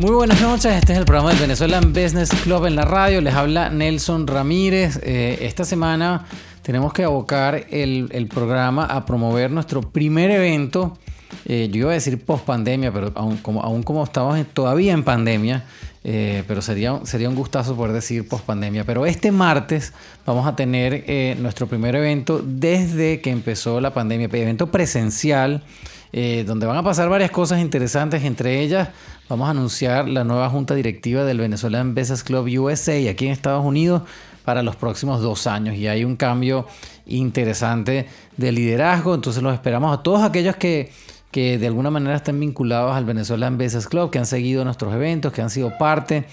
Muy 0.00 0.12
buenas 0.12 0.40
noches, 0.40 0.72
este 0.72 0.94
es 0.94 0.98
el 0.98 1.04
programa 1.04 1.28
del 1.28 1.40
Venezuelan 1.40 1.92
Business 1.92 2.30
Club 2.42 2.64
en 2.64 2.74
la 2.74 2.86
radio, 2.86 3.20
les 3.20 3.34
habla 3.34 3.68
Nelson 3.68 4.26
Ramírez. 4.26 4.98
Eh, 5.02 5.40
esta 5.42 5.62
semana 5.66 6.24
tenemos 6.62 6.94
que 6.94 7.04
abocar 7.04 7.66
el, 7.68 8.26
programa 8.32 8.86
a 8.86 9.04
promover 9.04 9.50
nuestro 9.50 9.82
primer 9.82 10.30
evento, 10.30 10.96
eh, 11.44 11.68
yo 11.70 11.80
iba 11.80 11.90
a 11.90 11.94
decir 11.94 12.24
post 12.24 12.46
pandemia, 12.46 12.90
pero 12.90 13.12
aún 13.14 13.36
como, 13.36 13.60
aún 13.60 13.82
como 13.82 14.02
estamos 14.02 14.42
todavía 14.54 14.94
en 14.94 15.04
pandemia, 15.04 15.64
eh, 16.02 16.44
pero 16.48 16.62
sería, 16.62 16.98
sería 17.04 17.28
un 17.28 17.34
gustazo 17.34 17.76
poder 17.76 17.92
decir 17.92 18.26
post 18.26 18.46
pandemia. 18.46 18.84
Pero 18.84 19.04
este 19.04 19.30
martes 19.30 19.92
vamos 20.24 20.46
a 20.46 20.56
tener 20.56 21.04
nuestro 21.40 21.66
primer 21.66 21.94
evento 21.94 22.42
desde 22.42 23.20
que 23.20 23.28
empezó 23.28 23.82
la 23.82 23.92
pandemia, 23.92 24.28
evento 24.32 24.68
presencial. 24.68 25.62
donde 26.10 26.66
van 26.66 26.78
a 26.78 26.82
pasar 26.82 27.08
varias 27.08 27.30
cosas 27.30 27.60
interesantes, 27.60 28.24
entre 28.24 28.60
ellas 28.62 28.88
vamos 29.30 29.46
a 29.46 29.52
anunciar 29.52 30.08
la 30.08 30.24
nueva 30.24 30.50
junta 30.50 30.74
directiva 30.74 31.22
del 31.22 31.38
Venezuelan 31.38 31.94
Business 31.94 32.24
Club 32.24 32.48
USA 32.58 33.08
aquí 33.08 33.26
en 33.26 33.32
Estados 33.32 33.64
Unidos 33.64 34.02
para 34.44 34.64
los 34.64 34.74
próximos 34.74 35.22
dos 35.22 35.46
años. 35.46 35.76
Y 35.76 35.86
hay 35.86 36.04
un 36.04 36.16
cambio 36.16 36.66
interesante 37.06 38.08
de 38.36 38.50
liderazgo, 38.50 39.14
entonces 39.14 39.40
los 39.40 39.54
esperamos 39.54 39.96
a 39.96 40.02
todos 40.02 40.22
aquellos 40.22 40.56
que, 40.56 40.90
que 41.30 41.58
de 41.58 41.68
alguna 41.68 41.92
manera 41.92 42.16
estén 42.16 42.40
vinculados 42.40 42.96
al 42.96 43.04
Venezuelan 43.04 43.56
Business 43.56 43.86
Club, 43.86 44.10
que 44.10 44.18
han 44.18 44.26
seguido 44.26 44.64
nuestros 44.64 44.92
eventos, 44.92 45.32
que 45.32 45.42
han 45.42 45.50
sido 45.50 45.78
parte 45.78 46.26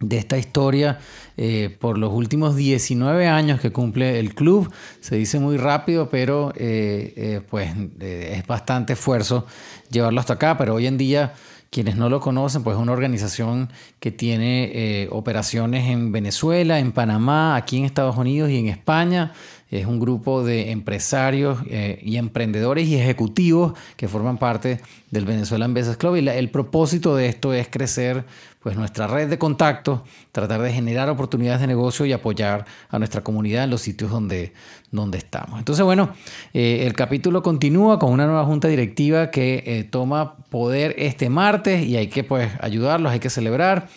de 0.00 0.16
esta 0.16 0.38
historia 0.38 1.00
eh, 1.36 1.76
por 1.80 1.98
los 1.98 2.12
últimos 2.12 2.56
19 2.56 3.28
años 3.28 3.60
que 3.60 3.72
cumple 3.72 4.18
el 4.18 4.34
club. 4.34 4.72
Se 5.00 5.16
dice 5.16 5.38
muy 5.38 5.58
rápido, 5.58 6.08
pero 6.08 6.50
eh, 6.56 7.12
eh, 7.14 7.40
pues 7.48 7.70
es 8.00 8.46
bastante 8.46 8.94
esfuerzo 8.94 9.46
llevarlo 9.90 10.18
hasta 10.18 10.32
acá, 10.34 10.56
pero 10.56 10.74
hoy 10.74 10.86
en 10.86 10.96
día 10.96 11.34
quienes 11.72 11.96
no 11.96 12.10
lo 12.10 12.20
conocen, 12.20 12.62
pues 12.62 12.76
es 12.76 12.82
una 12.82 12.92
organización 12.92 13.70
que 13.98 14.10
tiene 14.10 14.70
eh, 14.74 15.08
operaciones 15.10 15.88
en 15.88 16.12
Venezuela, 16.12 16.78
en 16.78 16.92
Panamá, 16.92 17.56
aquí 17.56 17.78
en 17.78 17.86
Estados 17.86 18.14
Unidos 18.18 18.50
y 18.50 18.58
en 18.58 18.68
España. 18.68 19.32
Es 19.70 19.86
un 19.86 19.98
grupo 19.98 20.44
de 20.44 20.70
empresarios 20.70 21.60
eh, 21.66 21.98
y 22.02 22.18
emprendedores 22.18 22.86
y 22.88 22.96
ejecutivos 22.96 23.72
que 23.96 24.06
forman 24.06 24.36
parte 24.36 24.82
del 25.10 25.24
Venezuelan 25.24 25.72
Business 25.72 25.96
Club. 25.96 26.16
Y 26.16 26.28
el 26.28 26.50
propósito 26.50 27.16
de 27.16 27.28
esto 27.28 27.54
es 27.54 27.68
crecer 27.68 28.26
pues, 28.62 28.76
nuestra 28.76 29.06
red 29.06 29.28
de 29.28 29.38
contactos, 29.38 30.00
tratar 30.32 30.62
de 30.62 30.72
generar 30.72 31.08
oportunidades 31.08 31.60
de 31.60 31.66
negocio 31.66 32.06
y 32.06 32.12
apoyar 32.12 32.64
a 32.88 32.98
nuestra 32.98 33.22
comunidad 33.22 33.64
en 33.64 33.70
los 33.70 33.82
sitios 33.82 34.10
donde, 34.10 34.52
donde 34.90 35.18
estamos. 35.18 35.58
Entonces, 35.58 35.84
bueno, 35.84 36.10
eh, 36.54 36.84
el 36.86 36.92
capítulo 36.94 37.42
continúa 37.42 37.98
con 37.98 38.12
una 38.12 38.26
nueva 38.26 38.44
junta 38.44 38.68
directiva 38.68 39.30
que 39.30 39.88
toma 39.90 40.36
poder 40.50 40.94
este 40.98 41.28
martes 41.28 41.84
y 41.84 41.96
hay 41.96 42.08
que 42.08 42.24
pues 42.24 42.50
ayudarlos, 42.60 43.12
hay 43.12 43.20
que 43.20 43.30
celebrar. 43.30 43.88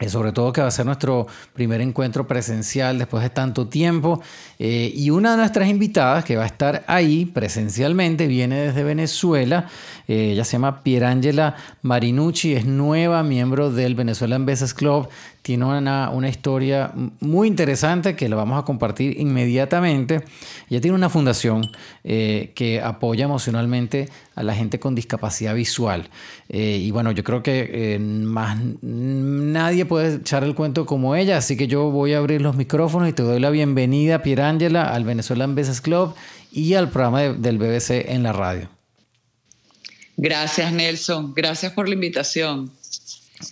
Eh, 0.00 0.08
sobre 0.08 0.32
todo 0.32 0.50
que 0.52 0.62
va 0.62 0.68
a 0.68 0.70
ser 0.70 0.86
nuestro 0.86 1.26
primer 1.52 1.82
encuentro 1.82 2.26
presencial 2.26 2.98
después 2.98 3.22
de 3.22 3.28
tanto 3.28 3.68
tiempo. 3.68 4.22
Eh, 4.58 4.90
y 4.94 5.10
una 5.10 5.32
de 5.32 5.36
nuestras 5.36 5.68
invitadas 5.68 6.24
que 6.24 6.36
va 6.36 6.44
a 6.44 6.46
estar 6.46 6.84
ahí 6.86 7.26
presencialmente 7.26 8.26
viene 8.26 8.60
desde 8.60 8.82
Venezuela. 8.82 9.66
Eh, 10.08 10.32
ella 10.32 10.44
se 10.44 10.52
llama 10.52 10.82
Pierangela 10.82 11.54
Marinucci, 11.82 12.54
es 12.54 12.64
nueva 12.64 13.22
miembro 13.22 13.70
del 13.70 13.94
Venezuelan 13.94 14.46
Business 14.46 14.72
Club 14.72 15.08
tiene 15.42 15.64
una, 15.64 16.10
una, 16.10 16.28
historia 16.28 16.92
muy 17.20 17.48
interesante 17.48 18.14
que 18.14 18.28
la 18.28 18.36
vamos 18.36 18.60
a 18.60 18.64
compartir 18.64 19.18
inmediatamente. 19.18 20.22
Ella 20.68 20.80
tiene 20.80 20.94
una 20.94 21.08
fundación 21.08 21.70
eh, 22.04 22.52
que 22.54 22.80
apoya 22.80 23.24
emocionalmente 23.24 24.08
a 24.34 24.42
la 24.42 24.54
gente 24.54 24.78
con 24.78 24.94
discapacidad 24.94 25.54
visual. 25.54 26.10
Eh, 26.48 26.78
y 26.82 26.90
bueno, 26.90 27.12
yo 27.12 27.24
creo 27.24 27.42
que 27.42 27.70
eh, 27.72 27.98
más 27.98 28.58
nadie 28.82 29.86
puede 29.86 30.16
echar 30.16 30.44
el 30.44 30.54
cuento 30.54 30.84
como 30.84 31.16
ella, 31.16 31.38
así 31.38 31.56
que 31.56 31.66
yo 31.66 31.90
voy 31.90 32.12
a 32.12 32.18
abrir 32.18 32.42
los 32.42 32.56
micrófonos 32.56 33.08
y 33.08 33.12
te 33.12 33.22
doy 33.22 33.40
la 33.40 33.50
bienvenida, 33.50 34.22
Pierangela, 34.22 34.92
al 34.92 35.04
Venezuelan 35.04 35.54
Business 35.54 35.80
Club 35.80 36.14
y 36.52 36.74
al 36.74 36.90
programa 36.90 37.22
del 37.22 37.58
BBC 37.58 38.10
en 38.10 38.22
la 38.22 38.32
radio. 38.32 38.68
Gracias, 40.16 40.70
Nelson. 40.70 41.32
Gracias 41.34 41.72
por 41.72 41.88
la 41.88 41.94
invitación. 41.94 42.70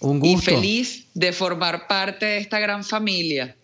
Un 0.00 0.20
gusto. 0.20 0.50
Y 0.50 0.54
feliz 0.54 1.06
de 1.14 1.32
formar 1.32 1.86
parte 1.86 2.26
de 2.26 2.38
esta 2.38 2.58
gran 2.58 2.84
familia. 2.84 3.56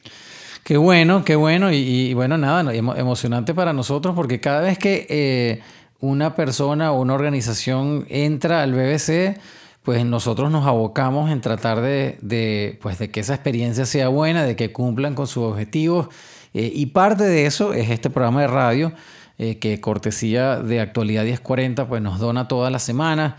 Qué 0.64 0.78
bueno, 0.78 1.24
qué 1.24 1.36
bueno. 1.36 1.70
Y, 1.72 2.14
bueno, 2.14 2.38
nada, 2.38 2.74
emocionante 2.74 3.54
para 3.54 3.72
nosotros 3.72 4.14
porque 4.14 4.40
cada 4.40 4.62
vez 4.62 4.78
que 4.78 5.06
eh, 5.10 5.60
una 6.00 6.34
persona 6.34 6.92
o 6.92 7.00
una 7.00 7.14
organización 7.14 8.06
entra 8.08 8.62
al 8.62 8.72
BBC, 8.72 9.38
pues 9.82 10.04
nosotros 10.06 10.50
nos 10.50 10.66
abocamos 10.66 11.30
en 11.30 11.42
tratar 11.42 11.82
de, 11.82 12.78
pues 12.80 12.98
de 12.98 13.10
que 13.10 13.20
esa 13.20 13.34
experiencia 13.34 13.84
sea 13.84 14.08
buena, 14.08 14.44
de 14.44 14.56
que 14.56 14.72
cumplan 14.72 15.14
con 15.14 15.26
sus 15.26 15.44
objetivos. 15.44 16.08
Eh, 16.54 16.72
y 16.74 16.86
parte 16.86 17.24
de 17.24 17.44
eso 17.44 17.74
es 17.74 17.90
este 17.90 18.08
programa 18.08 18.40
de 18.40 18.46
radio 18.46 18.92
eh, 19.36 19.58
que 19.58 19.80
cortesía 19.80 20.60
de 20.60 20.80
Actualidad 20.80 21.24
1040 21.24 21.88
pues 21.88 22.00
nos 22.00 22.18
dona 22.20 22.48
todas 22.48 22.72
las 22.72 22.82
semanas. 22.82 23.34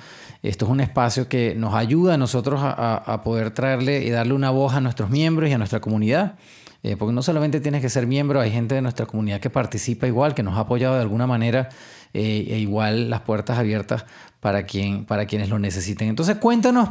Esto 0.45 0.65
es 0.65 0.71
un 0.71 0.79
espacio 0.79 1.27
que 1.27 1.55
nos 1.55 1.73
ayuda 1.73 2.13
a 2.13 2.17
nosotros 2.17 2.59
a, 2.63 3.21
poder 3.23 3.49
traerle 3.49 4.03
y 4.05 4.11
darle 4.11 4.33
una 4.33 4.51
voz 4.51 4.73
a 4.73 4.81
nuestros 4.81 5.09
miembros 5.09 5.49
y 5.49 5.53
a 5.53 5.57
nuestra 5.57 5.79
comunidad. 5.79 6.35
Eh, 6.83 6.95
porque 6.97 7.13
no 7.13 7.23
solamente 7.23 7.59
tienes 7.61 7.81
que 7.81 7.89
ser 7.89 8.05
miembro, 8.05 8.39
hay 8.39 8.51
gente 8.51 8.75
de 8.75 8.81
nuestra 8.83 9.07
comunidad 9.07 9.39
que 9.39 9.49
participa 9.49 10.05
igual, 10.05 10.35
que 10.35 10.43
nos 10.43 10.55
ha 10.55 10.61
apoyado 10.61 10.93
de 10.93 11.01
alguna 11.01 11.25
manera, 11.25 11.69
eh, 12.13 12.45
e 12.47 12.59
igual 12.59 13.09
las 13.09 13.21
puertas 13.21 13.57
abiertas 13.57 14.05
para, 14.39 14.67
quien, 14.67 15.05
para 15.05 15.25
quienes 15.25 15.49
lo 15.49 15.57
necesiten. 15.57 16.09
Entonces 16.09 16.35
cuéntanos, 16.35 16.89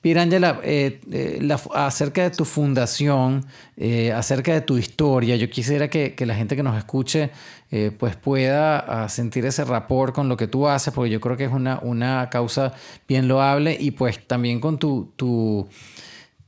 Pirangela, 0.00 0.58
eh, 0.64 0.98
acerca 1.72 2.22
de 2.24 2.30
tu 2.30 2.44
fundación, 2.44 3.46
acerca 4.12 4.52
de 4.54 4.60
tu 4.60 4.76
historia. 4.76 5.36
Yo 5.36 5.48
quisiera 5.48 5.88
que 5.88 6.16
la 6.26 6.34
gente 6.34 6.56
que 6.56 6.64
nos 6.64 6.76
escuche 6.76 7.30
eh, 7.70 7.90
pues 7.96 8.16
pueda 8.16 8.78
ah, 8.78 9.08
sentir 9.08 9.44
ese 9.44 9.64
rapport 9.64 10.14
con 10.14 10.28
lo 10.28 10.36
que 10.36 10.46
tú 10.46 10.68
haces, 10.68 10.92
porque 10.94 11.10
yo 11.10 11.20
creo 11.20 11.36
que 11.36 11.44
es 11.44 11.52
una, 11.52 11.78
una 11.80 12.30
causa 12.30 12.72
bien 13.06 13.28
loable 13.28 13.76
y 13.78 13.90
pues 13.90 14.26
también 14.26 14.60
con 14.60 14.78
tu, 14.78 15.12
tu, 15.16 15.68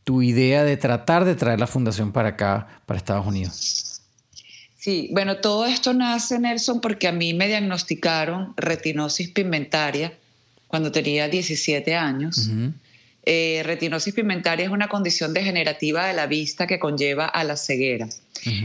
tu 0.05 0.23
idea 0.23 0.65
de 0.65 0.77
tratar 0.77 1.25
de 1.25 1.35
traer 1.35 1.61
la 1.61 1.67
fundación 1.67 2.13
para 2.13 2.31
acá, 2.31 2.67
para 2.87 2.99
Estados 2.99 3.27
Unidos. 3.27 4.01
Sí, 4.79 5.11
bueno, 5.13 5.37
todo 5.37 5.67
esto 5.67 5.93
nace, 5.93 6.39
Nelson, 6.39 6.81
porque 6.81 7.07
a 7.07 7.13
mí 7.13 7.35
me 7.35 7.49
diagnosticaron 7.49 8.55
retinosis 8.57 9.29
pigmentaria 9.29 10.15
cuando 10.69 10.91
tenía 10.91 11.29
17 11.29 11.95
años. 11.95 12.49
Eh, 13.25 13.61
retinosis 13.67 14.15
pigmentaria 14.15 14.65
es 14.65 14.71
una 14.71 14.89
condición 14.89 15.35
degenerativa 15.35 16.07
de 16.07 16.15
la 16.15 16.27
vista 16.27 16.67
que 16.67 16.79
conlleva 16.79 17.27
a 17.27 17.45
la 17.45 17.59
ceguera. 17.59 18.09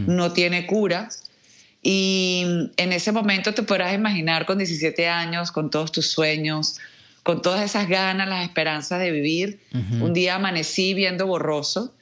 No 0.07 0.31
tiene 0.31 0.65
cura, 0.65 1.09
y 1.87 2.71
en 2.77 2.93
ese 2.93 3.11
momento 3.11 3.53
te 3.53 3.61
podrás 3.61 3.93
imaginar 3.93 4.47
con 4.47 4.57
17 4.57 5.07
años, 5.07 5.51
con 5.51 5.69
todos 5.69 5.91
tus 5.91 6.09
sueños, 6.09 6.79
con 7.21 7.43
todas 7.43 7.61
esas 7.61 7.87
ganas, 7.87 8.27
las 8.27 8.43
esperanzas 8.43 8.99
de 8.99 9.11
vivir. 9.11 9.59
Un 10.01 10.11
día 10.11 10.33
amanecí 10.33 10.95
viendo 10.95 11.27
borroso 11.27 11.93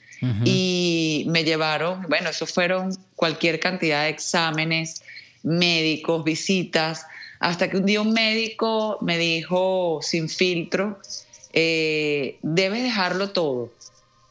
y 0.46 1.26
me 1.28 1.44
llevaron, 1.44 2.04
bueno, 2.08 2.30
eso 2.30 2.46
fueron 2.46 2.98
cualquier 3.18 3.60
cantidad 3.60 4.04
de 4.04 4.10
exámenes 4.10 5.04
médicos, 5.44 6.24
visitas, 6.24 7.06
hasta 7.42 7.70
que 7.70 7.76
un 7.76 7.86
día 7.86 8.00
un 8.00 8.14
médico 8.14 9.00
me 9.02 9.18
dijo 9.18 10.00
sin 10.02 10.30
filtro, 10.30 10.98
eh, 11.52 12.38
debes 12.42 12.84
dejarlo 12.84 13.32
todo 13.32 13.70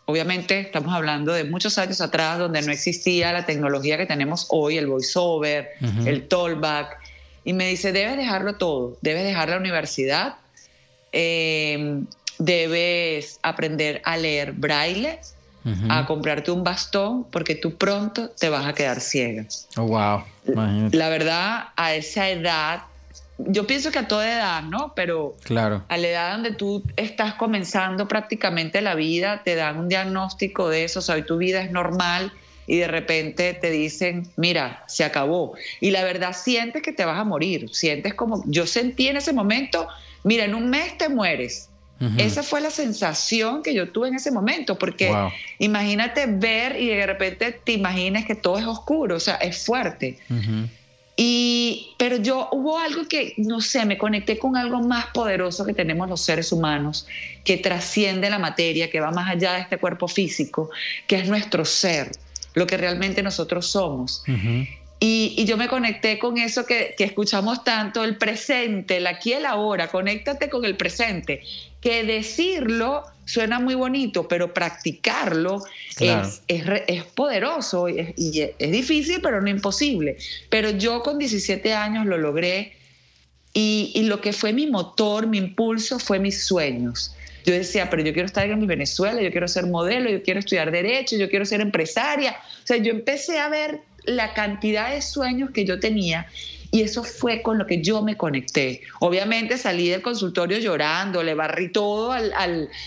Obviamente 0.06 0.60
estamos 0.60 0.92
hablando 0.92 1.32
de 1.32 1.44
muchos 1.44 1.78
años 1.78 2.00
atrás 2.00 2.38
donde 2.38 2.60
no 2.62 2.72
existía 2.72 3.32
la 3.32 3.46
tecnología 3.46 3.96
que 3.96 4.06
tenemos 4.06 4.46
hoy, 4.50 4.76
el 4.76 4.86
voiceover, 4.86 5.70
el 6.04 6.26
tollback. 6.28 6.98
Y 7.44 7.52
me 7.52 7.68
dice, 7.68 7.92
debes 7.92 8.16
dejarlo 8.16 8.56
todo, 8.56 8.96
debes 9.00 9.24
dejar 9.24 9.48
la 9.48 9.56
universidad, 9.56 10.36
em, 11.12 12.06
debes 12.38 13.38
aprender 13.42 14.02
a 14.04 14.16
leer 14.16 14.52
braille, 14.52 15.20
a 15.88 16.06
comprarte 16.06 16.50
un 16.50 16.64
bastón, 16.64 17.24
porque 17.30 17.54
tú 17.54 17.76
pronto 17.76 18.30
te 18.30 18.48
vas 18.48 18.66
a 18.66 18.72
quedar 18.72 19.00
ciega. 19.00 19.46
Oh, 19.76 19.82
wow. 19.84 20.24
La 20.90 21.08
verdad, 21.08 21.68
a 21.76 21.94
esa 21.94 22.28
edad 22.28 22.82
yo 23.38 23.66
pienso 23.66 23.90
que 23.90 23.98
a 23.98 24.08
toda 24.08 24.30
edad, 24.30 24.62
¿no? 24.62 24.92
Pero 24.94 25.36
claro. 25.44 25.84
a 25.88 25.96
la 25.96 26.08
edad 26.08 26.32
donde 26.32 26.52
tú 26.52 26.82
estás 26.96 27.34
comenzando 27.34 28.08
prácticamente 28.08 28.80
la 28.80 28.94
vida, 28.94 29.42
te 29.44 29.54
dan 29.54 29.78
un 29.78 29.88
diagnóstico 29.88 30.68
de 30.68 30.84
eso, 30.84 31.00
o 31.00 31.02
sea, 31.02 31.16
hoy 31.16 31.22
tu 31.22 31.38
vida 31.38 31.62
es 31.62 31.70
normal 31.70 32.32
y 32.66 32.78
de 32.78 32.88
repente 32.88 33.54
te 33.54 33.70
dicen, 33.70 34.28
mira, 34.36 34.84
se 34.86 35.04
acabó. 35.04 35.54
Y 35.80 35.90
la 35.90 36.04
verdad 36.04 36.34
sientes 36.34 36.82
que 36.82 36.92
te 36.92 37.04
vas 37.04 37.18
a 37.18 37.24
morir, 37.24 37.68
sientes 37.72 38.14
como, 38.14 38.42
yo 38.46 38.66
sentí 38.66 39.08
en 39.08 39.16
ese 39.16 39.32
momento, 39.32 39.88
mira, 40.22 40.44
en 40.44 40.54
un 40.54 40.70
mes 40.70 40.96
te 40.98 41.08
mueres. 41.08 41.68
Esa 42.18 42.42
fue 42.42 42.60
la 42.60 42.70
sensación 42.70 43.62
que 43.62 43.74
yo 43.74 43.90
tuve 43.90 44.08
en 44.08 44.16
ese 44.16 44.32
momento, 44.32 44.76
porque 44.76 45.14
imagínate 45.60 46.26
ver 46.26 46.80
y 46.80 46.88
de 46.88 47.06
repente 47.06 47.52
te 47.52 47.70
imaginas 47.70 48.24
que 48.24 48.34
todo 48.34 48.58
es 48.58 48.66
oscuro, 48.66 49.14
o 49.14 49.20
sea, 49.20 49.36
es 49.36 49.64
fuerte. 49.64 50.18
Y, 51.16 51.94
pero 51.98 52.16
yo 52.16 52.48
hubo 52.52 52.78
algo 52.78 53.06
que, 53.06 53.34
no 53.36 53.60
sé, 53.60 53.84
me 53.84 53.98
conecté 53.98 54.38
con 54.38 54.56
algo 54.56 54.80
más 54.80 55.06
poderoso 55.08 55.64
que 55.66 55.74
tenemos 55.74 56.08
los 56.08 56.22
seres 56.22 56.52
humanos, 56.52 57.06
que 57.44 57.58
trasciende 57.58 58.30
la 58.30 58.38
materia, 58.38 58.90
que 58.90 59.00
va 59.00 59.10
más 59.10 59.28
allá 59.30 59.52
de 59.54 59.60
este 59.60 59.76
cuerpo 59.76 60.08
físico, 60.08 60.70
que 61.06 61.16
es 61.16 61.28
nuestro 61.28 61.64
ser, 61.64 62.12
lo 62.54 62.66
que 62.66 62.78
realmente 62.78 63.22
nosotros 63.22 63.66
somos. 63.66 64.24
y, 65.00 65.44
yo 65.44 65.58
me 65.58 65.68
conecté 65.68 66.18
con 66.18 66.38
eso 66.38 66.64
que, 66.64 66.94
que, 66.96 67.04
escuchamos 67.04 67.62
tanto, 67.62 68.04
el 68.04 68.16
presente, 68.16 68.96
el 68.96 69.06
aquí 69.06 69.30
y 69.30 69.34
el 69.34 69.44
ahora, 69.44 69.88
conéctate 69.88 70.48
con 70.48 70.64
el 70.64 70.76
presente, 70.76 71.42
que 71.82 72.04
decirlo 72.04 73.04
suena 73.26 73.58
muy 73.58 73.74
bonito, 73.74 74.26
pero 74.28 74.54
practicarlo 74.54 75.62
es, 75.98 76.42
es, 76.48 77.04
poderoso 77.14 77.88
y, 77.88 78.54
es, 78.58 78.72
difícil, 78.72 79.20
pero 79.20 79.40
no 79.40 79.50
imposible. 79.50 80.16
Pero 80.48 80.70
yo 80.70 81.02
con 81.02 81.18
17 81.18 81.74
años 81.74 82.06
lo 82.06 82.18
logré 82.18 82.72
y, 83.52 83.92
y, 83.94 84.04
lo 84.04 84.20
que 84.20 84.32
fue 84.32 84.52
mi 84.52 84.66
motor, 84.66 85.26
mi 85.26 85.38
impulso, 85.38 85.98
fue 85.98 86.18
mis 86.18 86.44
sueños. 86.44 87.14
Yo 87.44 87.52
decía, 87.52 87.90
pero 87.90 88.02
yo 88.02 88.12
quiero 88.12 88.26
estar 88.26 88.48
en 88.48 88.66
Venezuela, 88.66 89.20
yo 89.20 89.30
quiero 89.30 89.48
ser 89.48 89.66
modelo, 89.66 90.08
yo 90.08 90.22
quiero 90.22 90.40
estudiar 90.40 90.70
derecho, 90.70 91.16
yo 91.16 91.28
quiero 91.28 91.44
ser 91.44 91.60
empresaria. 91.60 92.36
O 92.62 92.66
sea, 92.66 92.76
yo 92.76 92.92
empecé 92.92 93.38
a 93.38 93.48
ver 93.48 93.80
la 94.04 94.32
cantidad 94.34 94.92
de 94.94 95.02
sueños 95.02 95.50
que 95.50 95.64
yo 95.64 95.80
tenía 95.80 96.26
y 96.72 96.80
eso 96.80 97.04
fue 97.04 97.42
con 97.42 97.58
lo 97.58 97.66
que 97.66 97.82
yo 97.82 98.02
me 98.02 98.16
conecté. 98.16 98.80
Obviamente 98.98 99.58
salí 99.58 99.90
del 99.90 100.00
consultorio 100.00 100.58
llorando, 100.58 101.22
le 101.22 101.34
barrí 101.34 101.70
todo 101.70 102.12
al, 102.12 102.32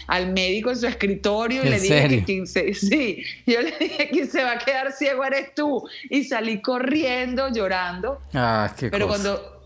al, 0.08 0.34
médico 0.34 0.72
en 0.72 0.78
su 0.78 0.88
escritorio 0.88 1.64
y 1.64 1.70
le 1.70 1.80
dije 1.80 2.10
que 2.10 2.24
quien 2.24 2.48
se, 2.48 2.74
sí, 2.74 3.24
yo 3.46 3.62
le 3.62 3.78
dije 3.78 4.10
que 4.10 4.26
se 4.26 4.44
va 4.44 4.54
a 4.54 4.58
quedar 4.58 4.92
ciego 4.92 5.24
eres 5.24 5.54
tú. 5.54 5.88
Y 6.10 6.24
salí 6.24 6.64
corriendo, 6.64 7.54
llorando. 7.54 8.20
Ah, 8.34 8.74
qué 8.76 8.90
Pero 8.90 9.08
cuando 9.08 9.62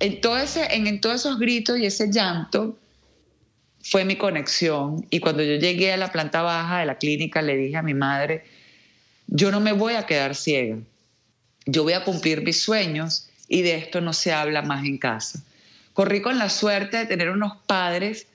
en, 0.00 0.20
todo 0.20 0.36
ese, 0.36 0.74
en, 0.74 0.88
en 0.88 1.00
todos 1.00 1.20
esos 1.20 1.38
gritos 1.38 1.78
y 1.78 1.86
ese 1.86 2.10
llanto, 2.10 2.76
fue 3.84 4.04
mi 4.04 4.16
conexión. 4.16 5.06
Y 5.10 5.20
cuando 5.20 5.44
yo 5.44 5.54
llegué 5.54 5.92
a 5.92 5.96
la 5.96 6.10
planta 6.10 6.42
baja 6.42 6.80
de 6.80 6.86
la 6.86 6.98
clínica, 6.98 7.40
le 7.40 7.56
dije 7.56 7.76
a 7.76 7.82
mi 7.82 7.94
madre, 7.94 8.42
yo 9.28 9.52
no 9.52 9.60
me 9.60 9.70
voy 9.70 9.94
a 9.94 10.06
quedar 10.06 10.34
ciega. 10.34 10.76
Yo 11.66 11.84
voy 11.84 11.92
a 11.92 12.02
cumplir 12.02 12.42
mis 12.42 12.60
sueños 12.60 13.29
y 13.50 13.62
de 13.62 13.74
esto 13.74 14.00
no 14.00 14.14
se 14.14 14.32
habla 14.32 14.62
más 14.62 14.86
en 14.86 14.96
casa. 14.96 15.42
Corrí 15.92 16.22
con 16.22 16.38
la 16.38 16.48
suerte 16.48 16.96
de 16.96 17.06
tener 17.06 17.28
unos 17.28 17.56
padres 17.66 18.28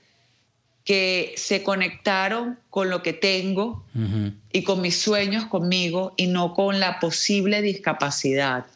que 0.84 1.34
se 1.36 1.64
conectaron 1.64 2.58
con 2.70 2.90
lo 2.90 3.02
que 3.02 3.14
tengo 3.14 3.82
y 4.52 4.62
con 4.62 4.82
mis 4.82 5.00
sueños 5.00 5.46
conmigo 5.46 6.12
y 6.16 6.28
no 6.28 6.54
con 6.54 6.78
la 6.78 7.00
posible 7.00 7.62
discapacidad, 7.62 8.66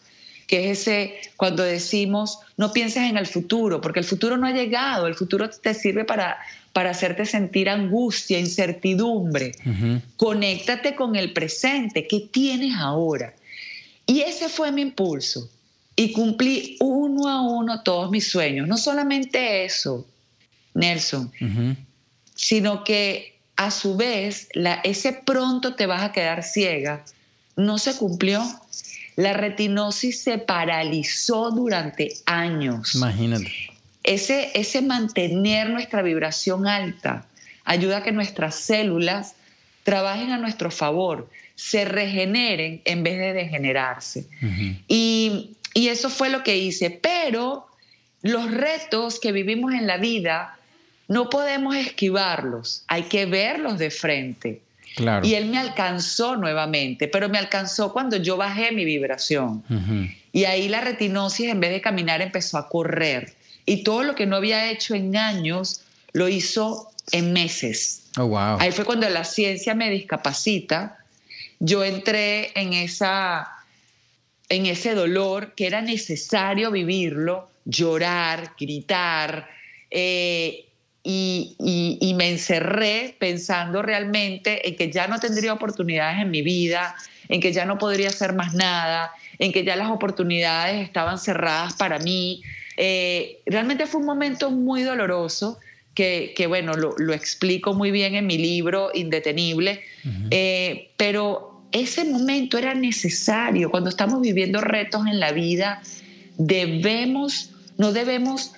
que 0.49 0.71
es 0.71 0.81
ese 0.81 1.21
cuando 1.37 1.63
decimos, 1.63 2.39
no 2.57 2.73
pienses 2.73 3.09
en 3.09 3.19
el 3.19 3.27
futuro, 3.27 3.81
porque 3.81 4.01
el 4.01 4.07
futuro 4.07 4.37
no 4.39 4.47
ha 4.47 4.53
llegado, 4.53 5.07
el 5.07 5.15
futuro 5.15 5.51
te 5.51 5.75
sirve 5.75 6.05
para, 6.05 6.39
para 6.73 6.91
hacerte 6.91 7.27
sentir 7.27 7.69
angustia, 7.69 8.41
incertidumbre. 8.41 9.53
Conéctate 10.17 10.97
con 10.97 11.15
el 11.15 11.35
presente, 11.35 12.09
¿qué 12.09 12.29
tienes 12.33 12.75
ahora? 12.77 13.35
Y 14.07 14.23
ese 14.23 14.49
fue 14.49 14.73
mi 14.73 14.81
impulso 14.81 15.49
y 16.01 16.13
cumplí 16.13 16.79
uno 16.81 17.29
a 17.29 17.43
uno 17.43 17.83
todos 17.83 18.11
mis 18.11 18.27
sueños. 18.31 18.67
No 18.67 18.79
solamente 18.79 19.67
eso, 19.67 20.07
Nelson, 20.73 21.31
sino 22.35 22.85
que 22.85 23.39
a 23.57 23.71
su 23.71 23.99
vez 23.99 24.49
la, 24.55 24.77
ese 24.83 25.13
pronto 25.13 25.75
te 25.75 25.85
vas 25.85 26.03
a 26.03 26.13
quedar 26.13 26.43
ciega 26.43 27.05
no 27.57 27.77
se 27.77 27.95
cumplió. 27.99 28.43
La 29.17 29.35
retinosis 29.35 30.23
se 30.23 30.39
paralizó 30.39 31.51
durante 31.51 32.15
años. 32.25 32.95
Imagínate. 32.95 33.53
Ese, 34.03 34.53
ese 34.55 34.81
mantener 34.81 35.69
nuestra 35.69 36.01
vibración 36.01 36.67
alta 36.67 37.27
ayuda 37.67 37.99
a 37.99 38.03
que 38.03 38.13
nuestras 38.13 38.55
células 38.55 39.35
trabajen 39.83 40.31
a 40.31 40.39
nuestro 40.39 40.71
favor, 40.71 41.29
se 41.57 41.85
regeneren 41.85 42.81
en 42.87 43.03
vez 43.03 43.19
de 43.19 43.35
degenerarse. 43.35 44.27
Y 44.89 45.57
y 45.75 45.89
eso 45.89 46.11
fue 46.11 46.31
lo 46.31 46.43
que 46.43 46.57
hice. 46.57 46.91
Pero 46.91 47.67
los 48.23 48.51
retos 48.51 49.21
que 49.21 49.33
vivimos 49.33 49.73
en 49.73 49.87
la 49.87 49.97
vida 49.97 50.59
no 51.09 51.29
podemos 51.29 51.75
esquivarlos, 51.75 52.85
hay 52.87 53.05
que 53.05 53.27
verlos 53.27 53.79
de 53.79 53.91
frente. 53.91 54.63
Claro. 54.97 55.27
Y 55.27 55.35
él 55.35 55.47
me 55.47 55.59
alcanzó 55.59 56.37
nuevamente, 56.37 57.09
pero 57.09 57.29
me 57.29 57.39
alcanzó 57.39 57.93
cuando 57.93 58.17
yo 58.17 58.37
bajé 58.37 58.73
mi 58.73 58.85
vibración. 58.85 59.63
Y 60.33 60.45
ahí 60.45 60.69
la 60.69 60.81
retinosis, 60.81 61.49
en 61.49 61.61
vez 61.61 61.71
de 61.71 61.81
caminar, 61.81 62.23
empezó 62.23 62.59
a 62.59 62.69
correr. 62.69 63.35
Y 63.67 63.83
todo 63.85 64.03
lo 64.03 64.15
que 64.15 64.27
no 64.27 64.37
había 64.37 64.71
hecho 64.71 64.95
en 64.95 65.17
años, 65.17 65.83
lo 66.13 66.29
hizo 66.29 66.91
en 67.13 67.33
meses. 67.33 68.03
Oh, 68.17 68.27
wow. 68.27 68.59
Ahí 68.59 68.73
fue 68.73 68.85
cuando 68.85 69.09
la 69.09 69.25
ciencia 69.25 69.75
me 69.75 69.91
discapacita. 69.91 70.99
Yo 71.61 71.85
entré 71.85 72.51
en 72.59 72.73
esa 72.73 73.49
en 74.51 74.67
ese 74.67 74.95
dolor 74.95 75.55
que 75.55 75.67
era 75.67 75.81
necesario 75.81 76.71
vivirlo, 76.71 77.49
llorar, 77.65 78.55
gritar, 78.59 79.49
eh, 79.91 80.67
y, 81.03 82.15
me 82.17 82.29
encerré 82.29 83.17
pensando 83.19 83.81
realmente 83.81 84.69
en 84.69 84.77
que 84.77 84.91
ya 84.91 85.07
no 85.07 85.19
tendría 85.19 85.55
oportunidades 85.55 86.21
en 86.21 86.31
mi 86.31 86.43
vida, 86.43 86.95
en 87.29 87.41
que 87.41 87.53
ya 87.53 87.65
no 87.65 87.79
podría 87.79 88.09
hacer 88.09 88.35
más 88.35 88.53
nada, 88.53 89.13
en 89.39 89.53
que 89.53 89.65
ya 89.65 89.77
las 89.77 89.91
oportunidades 89.91 90.83
estaban 90.83 91.19
cerradas 91.19 91.75
para 91.75 91.99
mí. 92.01 92.43
Eh, 92.77 93.41
realmente 93.47 93.87
fue 93.87 94.01
un 94.01 94.07
momento 94.07 94.51
muy 94.51 94.83
doloroso 94.83 95.59
que, 95.95 96.45
bueno, 96.49 96.73
lo, 96.75 97.13
explico 97.13 97.75
muy 97.75 97.91
bien 97.91 98.15
en 98.15 98.27
mi 98.27 98.39
libro 98.39 98.91
Indetenible, 98.95 99.83
eh, 100.31 100.91
pero 100.97 101.50
ese 101.73 102.05
momento 102.05 102.59
era 102.59 102.75
necesario. 102.75 103.71
Cuando 103.71 103.91
estamos 103.91 104.21
viviendo 104.21 104.61
retos 104.61 105.07
en 105.07 105.21
la 105.21 105.33
vida, 105.33 105.83
debemos, 106.37 107.51
no 107.79 107.93
debemos 107.93 108.53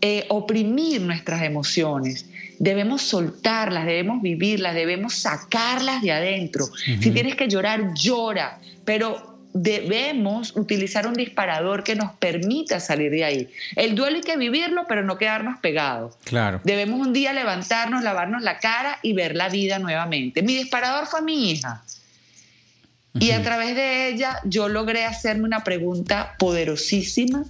eh, 0.00 0.26
oprimir 0.28 1.00
nuestras 1.00 1.42
emociones. 1.42 2.26
Debemos 2.58 3.02
soltarlas, 3.02 3.86
debemos 3.86 4.22
vivirlas, 4.22 4.74
debemos 4.74 5.14
sacarlas 5.14 6.02
de 6.02 6.12
adentro. 6.12 6.66
Si 7.00 7.10
tienes 7.10 7.34
que 7.34 7.48
llorar, 7.48 7.92
llora, 7.94 8.60
pero 8.84 9.36
debemos 9.52 10.54
utilizar 10.54 11.06
un 11.06 11.14
disparador 11.14 11.82
que 11.82 11.96
nos 11.96 12.12
permita 12.12 12.78
salir 12.78 13.10
de 13.10 13.24
ahí. 13.24 13.48
El 13.74 13.94
duelo 13.94 14.16
hay 14.16 14.22
que 14.22 14.36
vivirlo, 14.36 14.84
pero 14.86 15.02
no 15.02 15.16
quedarnos 15.16 15.58
pegados. 15.60 16.14
Claro. 16.24 16.60
Debemos 16.64 17.00
un 17.00 17.12
día 17.12 17.32
levantarnos, 17.32 18.02
lavarnos 18.02 18.42
la 18.42 18.58
cara 18.58 18.98
y 19.02 19.14
ver 19.14 19.34
la 19.34 19.48
vida 19.48 19.78
nuevamente. 19.78 20.42
Mi 20.42 20.54
disparador 20.54 21.06
fue 21.06 21.22
mi 21.22 21.50
hija. 21.50 21.82
Y 23.20 23.30
a 23.30 23.42
través 23.42 23.74
de 23.74 24.08
ella 24.08 24.40
yo 24.44 24.68
logré 24.68 25.04
hacerme 25.04 25.44
una 25.44 25.64
pregunta 25.64 26.34
poderosísima 26.38 27.44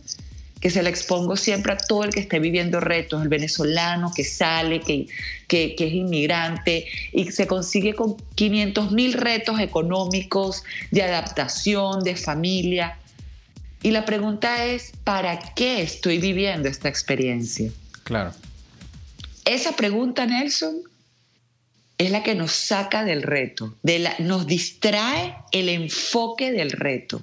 que 0.61 0.71
se 0.71 0.83
la 0.83 0.89
expongo 0.89 1.37
siempre 1.37 1.75
a 1.75 1.77
todo 1.77 2.05
el 2.05 2.11
que 2.11 2.21
esté 2.21 2.39
viviendo 2.39 2.81
retos, 2.81 3.23
el 3.23 3.29
venezolano 3.29 4.11
que 4.15 4.25
sale, 4.25 4.81
que, 4.81 5.07
que, 5.47 5.75
es 5.79 5.93
inmigrante 5.93 6.87
y 7.13 7.31
se 7.31 7.47
consigue 7.47 7.95
con 7.95 8.17
500 8.35 8.91
mil 8.93 9.13
retos 9.13 9.61
económicos, 9.61 10.65
de 10.91 11.03
adaptación, 11.03 12.03
de 12.03 12.17
familia. 12.17 12.99
Y 13.83 13.91
la 13.91 14.05
pregunta 14.05 14.65
es, 14.65 14.93
¿para 15.05 15.39
qué 15.55 15.83
estoy 15.83 16.19
viviendo 16.19 16.69
esta 16.69 16.89
experiencia? 16.89 17.71
Claro. 18.05 18.33
Esa 19.45 19.77
pregunta, 19.77 20.27
Nelson, 20.27 20.79
es 21.99 22.11
la 22.11 22.23
que 22.23 22.35
nos 22.35 22.53
saca 22.53 23.05
del 23.05 23.23
reto, 23.23 23.75
nos 24.19 24.47
distrae 24.47 25.35
el 25.53 25.69
enfoque 25.69 26.53
del 26.53 26.73
reto 26.73 27.23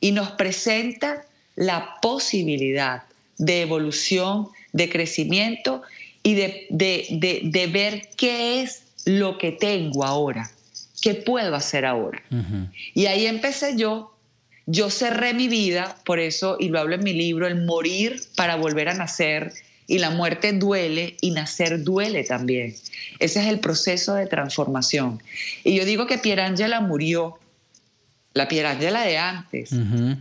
y 0.00 0.12
nos 0.12 0.32
presenta 0.32 1.24
la 1.54 1.96
posibilidad 2.02 3.04
de 3.38 3.62
evolución, 3.62 4.48
de 4.72 4.90
crecimiento 4.90 5.82
y 6.22 6.34
de, 6.34 7.68
ver 7.72 8.08
qué 8.16 8.60
es 8.62 8.82
lo 9.06 9.38
que 9.38 9.52
tengo 9.52 10.04
ahora, 10.04 10.50
qué 11.00 11.14
puedo 11.14 11.54
hacer 11.54 11.86
ahora. 11.86 12.22
Y 12.94 13.06
ahí 13.06 13.26
empecé 13.26 13.76
yo, 13.76 14.14
yo 14.66 14.90
cerré 14.90 15.32
mi 15.32 15.48
vida, 15.48 15.96
por 16.04 16.18
eso, 16.18 16.56
y 16.58 16.68
lo 16.68 16.80
hablo 16.80 16.96
en 16.96 17.04
mi 17.04 17.12
libro, 17.12 17.46
el 17.46 17.64
morir 17.64 18.20
para 18.34 18.56
volver 18.56 18.88
a 18.88 18.94
nacer, 18.94 19.52
y 19.86 19.98
la 19.98 20.10
muerte 20.10 20.52
duele 20.52 21.16
y 21.20 21.30
nacer 21.30 21.82
duele 21.82 22.24
también. 22.24 22.74
Ese 23.18 23.40
es 23.40 23.46
el 23.46 23.60
proceso 23.60 24.14
de 24.14 24.26
transformación. 24.26 25.22
Y 25.64 25.76
yo 25.76 25.84
digo 25.84 26.06
que 26.06 26.18
Pierangela 26.18 26.80
murió, 26.80 27.38
la 28.34 28.48
Pierangela 28.48 29.02
de 29.02 29.16
antes, 29.16 29.70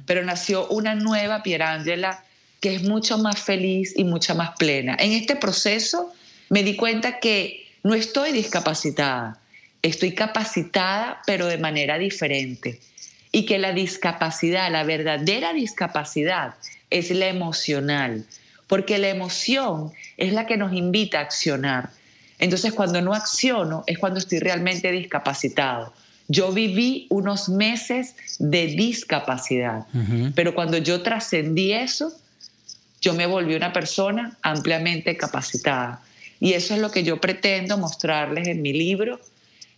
pero 0.05 0.24
nació 0.24 0.67
una 0.67 0.95
nueva 0.95 1.43
Pierangela 1.43 2.24
que 2.62 2.75
es 2.75 2.84
mucho 2.84 3.17
más 3.17 3.41
feliz 3.41 3.93
y 3.95 4.03
mucho 4.05 4.34
más 4.36 4.51
plena. 4.57 4.95
En 5.00 5.12
este 5.12 5.36
proceso 5.36 6.13
me 6.50 6.63
di 6.63 6.75
cuenta 6.75 7.19
que 7.19 7.67
no 7.84 7.93
estoy 7.93 8.31
discapacitada, 8.31 9.39
estoy 9.81 10.13
capacitada, 10.13 11.22
pero 11.27 11.48
de 11.48 11.57
manera 11.57 11.98
diferente. 11.98 12.79
y 13.31 13.45
que 13.45 13.57
la 13.57 13.74
discapacidad, 13.74 14.72
la 14.72 14.86
verdadera 14.86 15.51
discapacidad, 15.51 16.55
es 16.89 17.12
la 17.12 17.27
emocional, 17.27 18.25
porque 18.67 18.98
la 18.98 19.10
emoción 19.10 19.91
es 20.17 20.34
la 20.34 20.45
que 20.45 20.57
nos 20.57 20.74
invita 20.74 21.19
a 21.19 21.22
accionar. 21.22 21.89
Entonces, 22.39 22.74
cuando 22.74 23.01
no 23.01 23.13
acciono 23.13 23.84
es 23.88 23.98
cuando 23.98 24.19
estoy 24.19 24.39
realmente 24.39 24.91
discapacitado. 24.91 25.93
Yo 26.27 26.51
viví 26.51 27.07
unos 27.10 27.50
meses 27.50 28.15
de 28.39 28.67
discapacidad, 28.67 29.86
pero 30.34 30.55
cuando 30.55 30.77
yo 30.77 31.03
trascendí 31.03 31.72
eso, 31.72 32.12
yo 33.00 33.13
me 33.13 33.27
volví 33.27 33.53
una 33.53 33.72
persona 33.72 34.36
ampliamente 34.41 35.15
capacitada. 35.15 36.01
Y 36.39 36.53
eso 36.53 36.74
es 36.74 36.81
lo 36.81 36.89
que 36.89 37.03
yo 37.03 37.22
pretendo 37.22 37.77
mostrarles 37.77 38.48
en 38.48 38.63
mi 38.63 38.74
libro, 38.74 39.19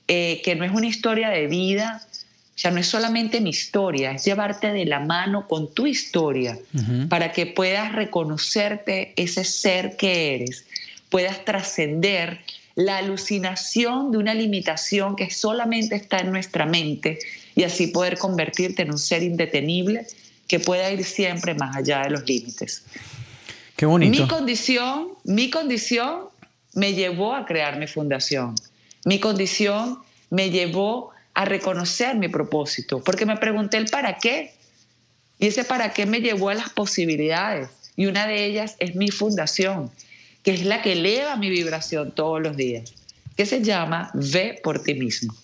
eh, 0.08 0.42
que 0.44 0.56
no 0.56 0.64
es 0.64 0.72
una 0.72 0.88
historia 0.88 1.30
de 1.30 1.48
vida, 1.48 2.02
o 2.58 2.60
sea, 2.60 2.72
no 2.72 2.80
es 2.80 2.88
solamente 2.88 3.40
mi 3.40 3.52
historia, 3.52 4.14
es 4.14 4.26
llevarte 4.26 4.74
de 4.74 4.84
la 4.86 5.00
mano 5.00 5.48
con 5.48 5.72
tu 5.76 5.86
historia 5.86 6.58
para 7.08 7.32
que 7.32 7.46
puedas 7.46 7.94
reconocerte 7.94 9.14
ese 9.16 9.44
ser 9.44 9.96
que 9.96 10.34
eres, 10.34 10.66
puedas 11.10 11.46
trascender 11.46 12.40
la 12.74 12.98
alucinación 12.98 14.12
de 14.12 14.18
una 14.18 14.34
limitación 14.34 15.16
que 15.16 15.30
solamente 15.30 15.96
está 15.96 16.18
en 16.18 16.32
nuestra 16.32 16.66
mente 16.66 17.20
y 17.54 17.62
así 17.62 17.88
poder 17.88 18.18
convertirte 18.18 18.82
en 18.82 18.90
un 18.90 18.98
ser 18.98 19.22
indetenible 19.22 20.08
que 20.48 20.60
pueda 20.60 20.92
ir 20.92 21.04
siempre 21.04 21.54
más 21.54 21.76
allá 21.76 22.02
de 22.06 22.10
los 22.10 22.28
límites. 22.28 22.86
Qué 23.76 23.86
bonito. 23.86 24.20
Mi 24.20 24.28
condición, 24.28 25.10
mi 25.26 25.52
condición 25.52 26.22
me 26.74 26.96
llevó 26.96 27.36
a 27.36 27.46
crear 27.46 27.78
mi 27.78 27.86
fundación. 27.86 28.56
Mi 29.06 29.20
condición 29.20 30.00
me 30.32 30.50
llevó 30.50 31.12
a 31.38 31.46
reconocer 31.46 32.16
mi 32.16 32.30
propósito, 32.30 33.04
porque 33.04 33.28
me 33.28 33.38
pregunté 33.38 33.78
el 33.78 33.86
para 33.90 34.18
qué. 34.18 34.56
Y 35.38 35.46
ese 35.46 35.64
para 35.64 35.94
qué 35.94 36.08
me 36.08 36.20
llevó 36.20 36.50
a 36.50 36.56
las 36.56 36.72
posibilidades. 36.72 37.70
Y 37.96 38.08
una 38.08 38.26
de 38.26 38.44
ellas 38.44 38.76
es 38.80 38.96
mi 38.96 39.12
fundación, 39.12 39.92
que 40.42 40.56
es 40.56 40.66
la 40.66 40.82
que 40.82 40.94
eleva 40.94 41.36
mi 41.36 41.52
vibración 41.52 42.12
todos 42.12 42.42
los 42.42 42.58
días, 42.58 42.92
que 43.36 43.46
se 43.46 43.62
llama 43.62 44.10
Ve 44.16 44.60
por 44.64 44.82
ti 44.82 44.96
mismo. 44.96 45.36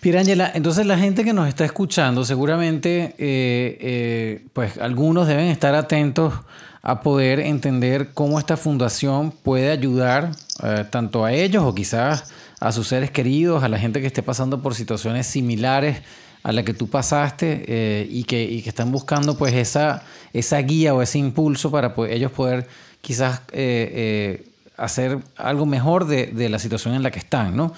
Pirangela, 0.00 0.50
entonces 0.54 0.86
la 0.86 0.96
gente 0.96 1.24
que 1.24 1.34
nos 1.34 1.46
está 1.46 1.66
escuchando, 1.66 2.24
seguramente, 2.24 3.14
eh, 3.18 3.76
eh, 3.80 4.46
pues 4.54 4.78
algunos 4.78 5.28
deben 5.28 5.48
estar 5.48 5.74
atentos 5.74 6.32
a 6.80 7.02
poder 7.02 7.40
entender 7.40 8.14
cómo 8.14 8.38
esta 8.38 8.56
fundación 8.56 9.30
puede 9.30 9.70
ayudar 9.70 10.30
eh, 10.62 10.86
tanto 10.90 11.26
a 11.26 11.34
ellos 11.34 11.64
o 11.64 11.74
quizás 11.74 12.32
a 12.60 12.72
sus 12.72 12.88
seres 12.88 13.10
queridos, 13.10 13.62
a 13.62 13.68
la 13.68 13.78
gente 13.78 14.00
que 14.00 14.06
esté 14.06 14.22
pasando 14.22 14.62
por 14.62 14.74
situaciones 14.74 15.26
similares 15.26 16.02
a 16.42 16.52
la 16.52 16.62
que 16.62 16.74
tú 16.74 16.88
pasaste 16.88 17.64
eh, 17.66 18.06
y, 18.10 18.24
que, 18.24 18.58
están 18.58 18.90
buscando 18.90 19.36
pues 19.36 19.54
esa, 19.54 20.02
esa 20.32 20.58
guía 20.58 20.94
o 20.94 21.02
ese 21.02 21.18
impulso 21.18 21.70
para 21.70 21.94
ellos 22.08 22.32
poder 22.32 22.66
quizás 23.00 23.42
eh, 23.52 24.46
hacer 24.76 25.18
algo 25.36 25.66
mejor 25.66 26.06
de, 26.06 26.48
la 26.48 26.58
situación 26.58 26.94
en 26.94 27.02
la 27.02 27.10
que 27.10 27.18
están, 27.18 27.56
¿no? 27.56 27.72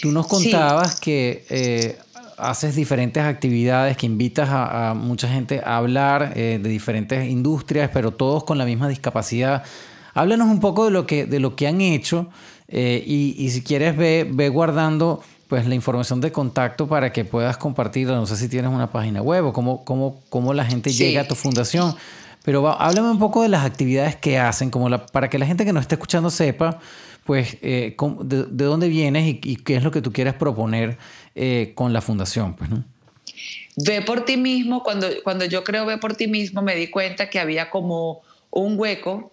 tú 0.00 0.12
nos 0.12 0.26
contabas 0.26 0.98
que 0.98 1.98
haces 2.38 2.74
diferentes 2.74 3.22
actividades, 3.22 3.96
que 3.96 4.06
invitas 4.06 4.48
a, 4.50 4.94
mucha 4.94 5.28
gente 5.28 5.60
a 5.64 5.76
hablar 5.76 6.34
de 6.34 6.58
diferentes 6.58 7.28
industrias, 7.28 7.90
pero 7.92 8.12
todos 8.12 8.44
con 8.44 8.56
la 8.58 8.64
misma 8.64 8.88
discapacidad. 8.88 9.64
Háblanos 10.14 10.48
un 10.48 10.60
poco 10.60 10.86
de 10.86 10.90
lo 10.90 11.06
que, 11.06 11.26
de 11.26 11.40
lo 11.40 11.54
que 11.54 11.66
han 11.66 11.80
hecho 11.80 12.28
eh, 12.68 13.02
y, 13.06 13.50
si 13.50 13.62
quieres 13.62 13.96
ve, 13.96 14.26
ve 14.30 14.48
guardando 14.50 15.22
pues 15.48 15.66
la 15.66 15.74
información 15.74 16.20
de 16.20 16.30
contacto 16.30 16.86
para 16.86 17.10
que 17.12 17.24
puedas 17.24 17.56
compartirla. 17.56 18.16
No 18.16 18.26
sé 18.26 18.36
si 18.36 18.48
tienes 18.48 18.70
una 18.70 18.92
página 18.92 19.22
web 19.22 19.46
o 19.46 19.52
cómo, 19.52 19.84
cómo, 19.84 20.20
cómo 20.28 20.52
la 20.52 20.64
gente 20.64 20.92
llega 20.92 21.22
a 21.22 21.28
tu 21.28 21.34
fundación. 21.34 21.94
Pero 22.44 22.66
háblame 22.68 23.10
un 23.10 23.18
poco 23.18 23.42
de 23.42 23.48
las 23.48 23.64
actividades 23.64 24.16
que 24.16 24.38
hacen, 24.38 24.70
como 24.70 24.88
la, 24.88 25.06
para 25.06 25.28
que 25.28 25.38
la 25.38 25.46
gente 25.46 25.64
que 25.64 25.72
nos 25.72 25.82
esté 25.82 25.96
escuchando 25.96 26.30
sepa, 26.30 26.78
pues, 27.24 27.58
eh, 27.62 27.96
de, 28.22 28.64
dónde 28.64 28.88
vienes 28.88 29.26
y, 29.42 29.56
qué 29.56 29.76
es 29.76 29.82
lo 29.82 29.90
que 29.90 30.00
tú 30.00 30.12
quieres 30.12 30.34
proponer 30.34 30.98
eh, 31.34 31.72
con 31.74 31.92
la 31.92 32.00
fundación, 32.00 32.54
pues, 32.54 32.70
¿no? 32.70 32.84
Ve 33.76 34.02
por 34.02 34.24
ti 34.24 34.36
mismo, 34.36 34.82
cuando, 34.82 35.06
cuando 35.22 35.44
yo 35.44 35.62
creo 35.62 35.86
Ve 35.86 35.98
por 35.98 36.14
ti 36.14 36.26
mismo, 36.26 36.62
me 36.62 36.74
di 36.74 36.88
cuenta 36.88 37.30
que 37.30 37.38
había 37.38 37.70
como 37.70 38.22
un 38.50 38.78
hueco 38.78 39.30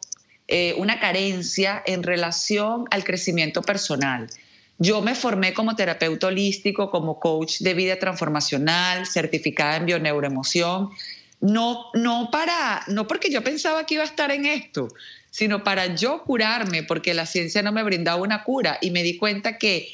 eh, 0.48 0.76
una 0.78 1.00
carencia 1.00 1.82
en 1.86 2.04
relación 2.04 2.86
al 2.92 3.04
crecimiento 3.04 3.64
personal. 3.64 4.28
Yo 4.78 5.02
me 5.02 5.16
formé 5.16 5.54
como 5.54 5.76
terapeuta 5.76 6.28
holístico, 6.28 6.92
como 6.92 7.20
coach 7.20 7.60
de 7.60 7.74
vida 7.74 7.98
transformacional, 7.98 9.08
certificada 9.08 9.78
en 9.78 9.86
bioneuroemoción, 9.86 10.90
no, 11.42 11.86
no, 11.94 12.30
para, 12.32 12.84
no 12.88 13.08
porque 13.08 13.32
yo 13.32 13.44
pensaba 13.44 13.86
que 13.86 13.96
iba 13.96 14.04
a 14.04 14.08
estar 14.08 14.32
en 14.32 14.46
esto, 14.46 14.88
sino 15.32 15.64
para 15.64 15.96
yo 15.96 16.24
curarme, 16.24 16.84
porque 16.84 17.14
la 17.14 17.26
ciencia 17.26 17.62
no 17.62 17.72
me 17.72 17.84
brindaba 17.84 18.22
una 18.22 18.44
cura 18.44 18.78
y 18.82 18.92
me 18.92 19.04
di 19.04 19.18
cuenta 19.18 19.58
que, 19.58 19.90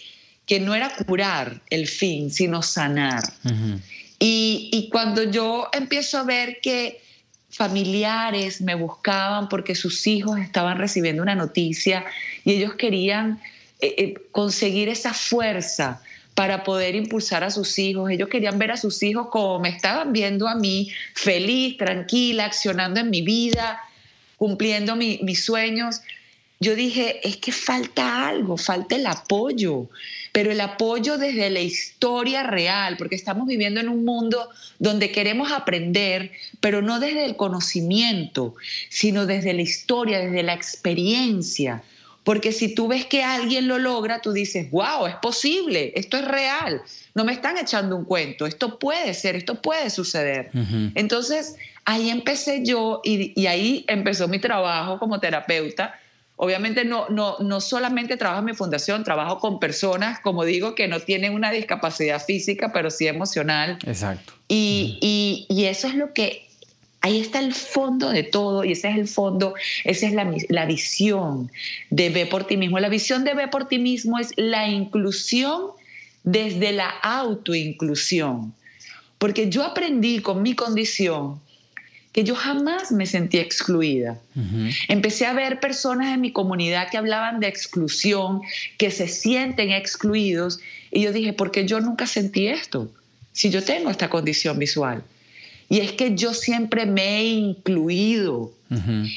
que 0.46 0.60
no 0.60 0.75
era 0.75 0.91
curar 1.08 1.62
el 1.70 1.88
fin, 1.88 2.29
sino 2.29 2.62
sanar. 2.62 3.24
y, 4.20 4.70
y 4.72 4.89
cuando 4.89 5.24
yo 5.24 5.70
empiezo 5.74 6.17
a 6.17 6.24
ver 6.24 6.60
que 6.62 7.01
familiares 7.51 8.62
me 8.62 8.75
buscaban 8.75 9.50
porque 9.50 9.75
sus 9.75 10.08
hijos 10.08 10.39
estaban 10.39 10.77
recibiendo 10.77 11.22
una 11.22 11.36
noticia 11.36 12.05
y 12.43 12.53
ellos 12.53 12.75
querían 12.75 13.41
eh, 13.79 13.96
eh, 13.98 14.13
conseguir 14.31 14.89
esa 14.89 15.13
fuerza 15.13 16.01
para 16.34 16.63
poder 16.63 16.96
impulsar 16.96 17.43
a 17.43 17.51
sus 17.51 17.77
hijos. 17.77 18.10
Ellos 18.10 18.29
querían 18.29 18.58
ver 18.58 18.72
a 18.72 18.77
sus 18.77 19.03
hijos 19.03 19.27
como 19.29 19.60
me 19.60 19.70
estaban 19.70 20.13
viendo 20.13 20.48
a 20.48 20.55
mí, 20.55 20.91
feliz, 21.13 21.77
tranquila, 21.77 22.46
accionando 22.46 23.00
en 23.00 23.10
mi 23.10 23.22
vida, 23.22 23.81
cumpliendo 24.38 24.96
mis 24.96 25.43
sueños. 25.43 26.01
Yo 26.62 26.75
dije, 26.75 27.27
es 27.27 27.36
que 27.38 27.51
falta 27.51 28.30
algo, 28.30 28.56
falta 28.56 28.96
el 28.96 29.06
apoyo 29.08 29.89
pero 30.32 30.51
el 30.51 30.62
apoyo 30.62 31.18
desde 31.18 31.50
la 31.50 31.60
historia 31.60 32.44
real, 32.44 32.96
porque 32.98 33.15
estamos 33.15 33.48
viviendo 33.48 33.80
en 33.80 33.89
un 33.89 34.06
mundo 34.06 34.50
donde 34.80 35.12
queremos 35.12 35.51
aprender, 35.51 36.32
pero 36.60 36.82
no 36.82 37.00
desde 37.00 37.25
el 37.25 37.36
conocimiento, 37.36 38.56
sino 38.89 39.25
desde 39.25 39.53
la 39.53 39.62
historia, 39.62 40.20
desde 40.20 40.44
la 40.44 40.53
experiencia. 40.53 41.84
Porque 42.24 42.51
si 42.51 42.74
tú 42.74 42.88
ves 42.88 43.06
que 43.06 43.24
alguien 43.24 43.68
lo 43.68 43.80
logra, 43.80 44.22
tú 44.22 44.32
dices, 44.32 44.70
wow, 44.72 45.08
es 45.08 45.15
posible, 45.15 45.91
esto 45.96 46.18
es 46.18 46.25
real, 46.25 46.82
no 47.15 47.25
me 47.25 47.34
están 47.34 47.58
echando 47.58 47.96
un 47.96 48.06
cuento, 48.06 48.46
esto 48.46 48.77
puede 48.77 49.13
ser, 49.13 49.36
esto 49.36 49.62
puede 49.62 49.89
suceder. 49.89 50.51
Entonces, 50.96 51.56
ahí 51.84 52.10
empecé 52.10 52.63
yo 52.63 53.01
y, 53.03 53.34
y 53.39 53.48
ahí 53.48 53.86
empezó 53.88 54.27
mi 54.27 54.39
trabajo 54.39 55.00
como 55.00 55.20
terapeuta 55.20 56.00
Obviamente 56.43 56.86
no, 56.86 57.07
no, 57.10 57.36
no 57.38 57.62
solamente 57.62 58.17
trabajo 58.17 58.39
en 58.39 58.45
mi 58.45 58.55
fundación, 58.55 59.03
trabajo 59.03 59.38
con 59.38 59.60
personas, 59.60 60.19
como 60.21 60.43
digo, 60.43 60.74
que 60.74 60.88
no 60.88 61.00
tienen 61.00 61.36
una 61.36 61.51
discapacidad 61.51 62.19
física, 62.19 62.71
pero 62.74 62.89
sí 62.89 63.05
emocional. 63.05 63.77
Exacto. 63.86 64.33
Y, 64.48 65.45
y, 65.48 65.65
eso 65.65 65.88
es 65.88 65.93
lo 65.93 66.13
que, 66.13 66.48
ahí 67.01 67.21
está 67.21 67.38
el 67.38 67.53
fondo 67.53 68.10
de 68.10 68.24
todo 68.24 68.63
y 68.65 68.71
ese 68.71 68.89
es 68.89 68.98
el 68.98 69.07
fondo, 69.07 69.53
esa 69.83 70.07
es 70.07 70.13
la, 70.13 70.33
la 70.50 70.65
visión 70.65 71.51
de 71.91 72.10
Ve 72.10 72.25
por 72.25 72.48
ti 72.48 72.57
mismo. 72.57 72.79
La 72.79 72.89
visión 72.89 73.24
de 73.24 73.36
Ve 73.36 73.48
por 73.48 73.67
ti 73.67 73.77
mismo 73.77 74.17
es 74.17 74.33
la 74.36 74.67
inclusión 74.67 75.62
desde 76.24 76.71
la 76.71 76.89
autoinclusión. 76.89 78.51
Porque 79.19 79.48
yo 79.48 79.63
aprendí 79.63 80.24
con 80.24 80.41
mi 80.41 80.55
condición 80.55 81.39
que 82.12 82.24
yo 82.24 82.36
jamás 82.36 82.91
me 82.91 83.06
sentí 83.06 83.38
excluida. 83.38 84.20
Empecé 84.88 85.25
a 85.25 85.34
ver 85.34 85.60
personas 85.60 86.13
en 86.13 86.22
mi 86.22 86.32
comunidad 86.32 86.89
que 86.89 86.98
hablaban 86.98 87.39
de 87.39 87.48
exclusión, 87.48 88.41
que 88.77 88.91
se 88.91 89.08
sienten 89.08 89.72
excluidos, 89.72 90.60
y 90.91 91.01
yo 91.01 91.13
dije, 91.13 91.32
¿por 91.34 91.51
qué 91.51 91.65
yo 91.65 91.80
nunca 91.80 92.06
sentí 92.06 92.48
esto? 92.48 92.91
Si 93.32 93.50
yo 93.50 93.63
tengo 93.63 93.89
esta 93.89 94.10
condición 94.10 94.60
visual. 94.60 95.03
Y 95.70 95.80
es 95.80 95.94
que 95.94 96.15
yo 96.15 96.34
siempre 96.34 96.86
me 96.86 97.20
he 97.20 97.24
incluido. 97.24 98.51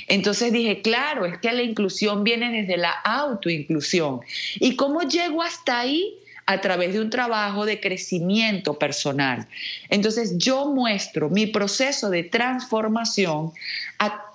Entonces 0.06 0.52
dije, 0.52 0.82
claro, 0.82 1.26
es 1.26 1.38
que 1.38 1.50
la 1.52 1.62
inclusión 1.62 2.22
viene 2.22 2.50
desde 2.52 2.76
la 2.76 2.90
autoinclusión. 2.90 4.20
¿Y 4.60 4.76
cómo 4.76 5.02
llego 5.02 5.42
hasta 5.42 5.80
ahí? 5.80 6.14
A 6.46 6.60
través 6.60 6.92
de 6.92 7.00
un 7.00 7.10
trabajo 7.10 7.64
de 7.64 7.80
crecimiento 7.80 8.78
personal. 8.78 9.46
Entonces 9.88 10.36
yo 10.36 10.66
muestro 10.66 11.30
mi 11.30 11.46
proceso 11.46 12.10
de 12.10 12.24
transformación 12.24 13.52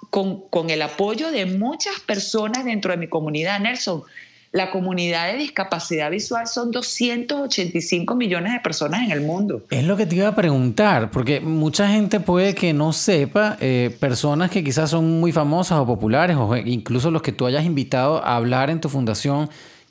con, 0.10 0.42
con, 0.50 0.70
el 0.70 0.82
apoyo 0.82 1.32
de 1.32 1.46
muchas 1.46 2.00
personas 2.00 2.66
dentro 2.66 2.92
de 2.92 2.98
mi 2.98 3.08
comunidad. 3.08 3.60
Nelson, 3.60 4.04
la 4.52 4.72
comunidad 4.72 5.32
de 5.32 5.38
discapacidad 5.38 6.10
visual 6.10 6.48
son 6.48 6.72
285 6.72 8.16
millones 8.16 8.54
de 8.54 8.60
personas 8.60 9.04
en 9.04 9.12
el 9.12 9.22
mundo. 9.22 9.64
Es 9.70 9.84
lo 9.84 9.96
que 9.96 10.08
te 10.08 10.16
iba 10.16 10.28
a 10.28 10.36
preguntar, 10.36 11.12
porque 11.12 11.40
mucha 11.40 11.88
gente 11.90 12.20
puede 12.20 12.56
que 12.56 12.74
no 12.74 12.92
sepa, 12.92 13.58
eh, 13.60 13.96
personas 14.00 14.50
que 14.50 14.64
quizás 14.64 14.90
son 14.90 15.20
muy 15.20 15.32
famosas 15.32 15.78
o 15.78 15.86
populares, 15.86 16.36
o 16.36 16.56
incluso 16.58 17.12
los 17.12 17.22
que 17.22 17.32
tú 17.32 17.46
hayas 17.46 17.64
invitado 17.64 18.24
a 18.26 18.36
hablar 18.38 18.72
en 18.72 18.82
tu 18.82 18.90
fundación, 18.90 19.50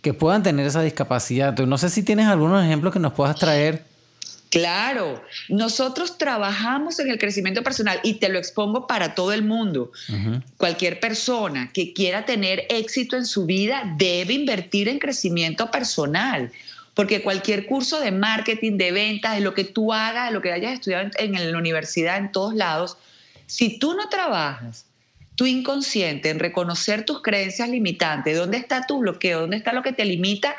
que 0.09 0.15
puedan 0.15 0.43
tener 0.43 0.67
esa 0.67 0.81
discapacidad. 0.81 1.55
no 1.59 1.77
sé 1.77 1.91
si 1.91 2.03
tienes 2.03 2.29
algunos 2.29 2.65
ejemplos 2.65 2.95
que 2.95 2.99
nos 2.99 3.13
puedas 3.13 3.37
traer. 3.37 3.85
Claro, 4.49 5.23
nosotros 5.51 6.17
trabajamos 6.17 6.99
en 6.99 7.11
el 7.11 7.19
crecimiento 7.19 7.63
personal 7.63 8.01
y 8.03 8.15
te 8.15 8.31
lo 8.31 8.39
expongo 8.39 8.87
para 8.87 9.15
todo 9.15 9.35
el 9.35 9.43
mundo. 9.43 9.93
Cualquier 10.57 10.99
persona 10.99 11.71
que 11.75 11.93
quiera 11.93 12.25
tener 12.25 12.65
éxito 12.71 13.19
en 13.19 13.27
su 13.27 13.45
vida 13.45 13.83
debe 13.99 14.33
invertir 14.33 14.89
en 14.89 14.99
crecimiento 14.99 15.71
personal, 15.71 16.51
porque 16.95 17.21
cualquier 17.21 17.67
curso 17.67 18.01
de 18.01 18.11
marketing, 18.11 18.79
de 18.79 18.93
ventas, 18.93 19.35
de 19.35 19.43
lo 19.43 19.53
que 19.53 19.65
tú 19.65 19.93
hagas, 19.93 20.29
de 20.29 20.33
lo 20.33 20.41
que 20.41 20.53
hayas 20.53 20.73
estudiado 20.73 21.11
en, 21.19 21.35
en 21.35 21.53
la 21.53 21.59
universidad, 21.59 22.17
en 22.17 22.33
todos 22.33 22.55
lados, 22.55 22.97
si 23.45 23.79
tú 23.79 23.93
no 23.93 24.09
trabajas 24.09 24.88
tu 25.39 25.47
inconsciente 25.47 26.31
en 26.31 26.41
reconocer 26.41 27.05
tus 27.05 27.23
creencias 27.23 27.69
limitantes, 27.69 28.37
dónde 28.37 28.57
está 28.57 28.85
tu 28.89 28.99
bloqueo, 28.99 29.43
dónde 29.43 29.57
está 29.57 29.73
lo 29.73 29.85
que 29.85 29.93
te 29.93 30.05
limita 30.05 30.57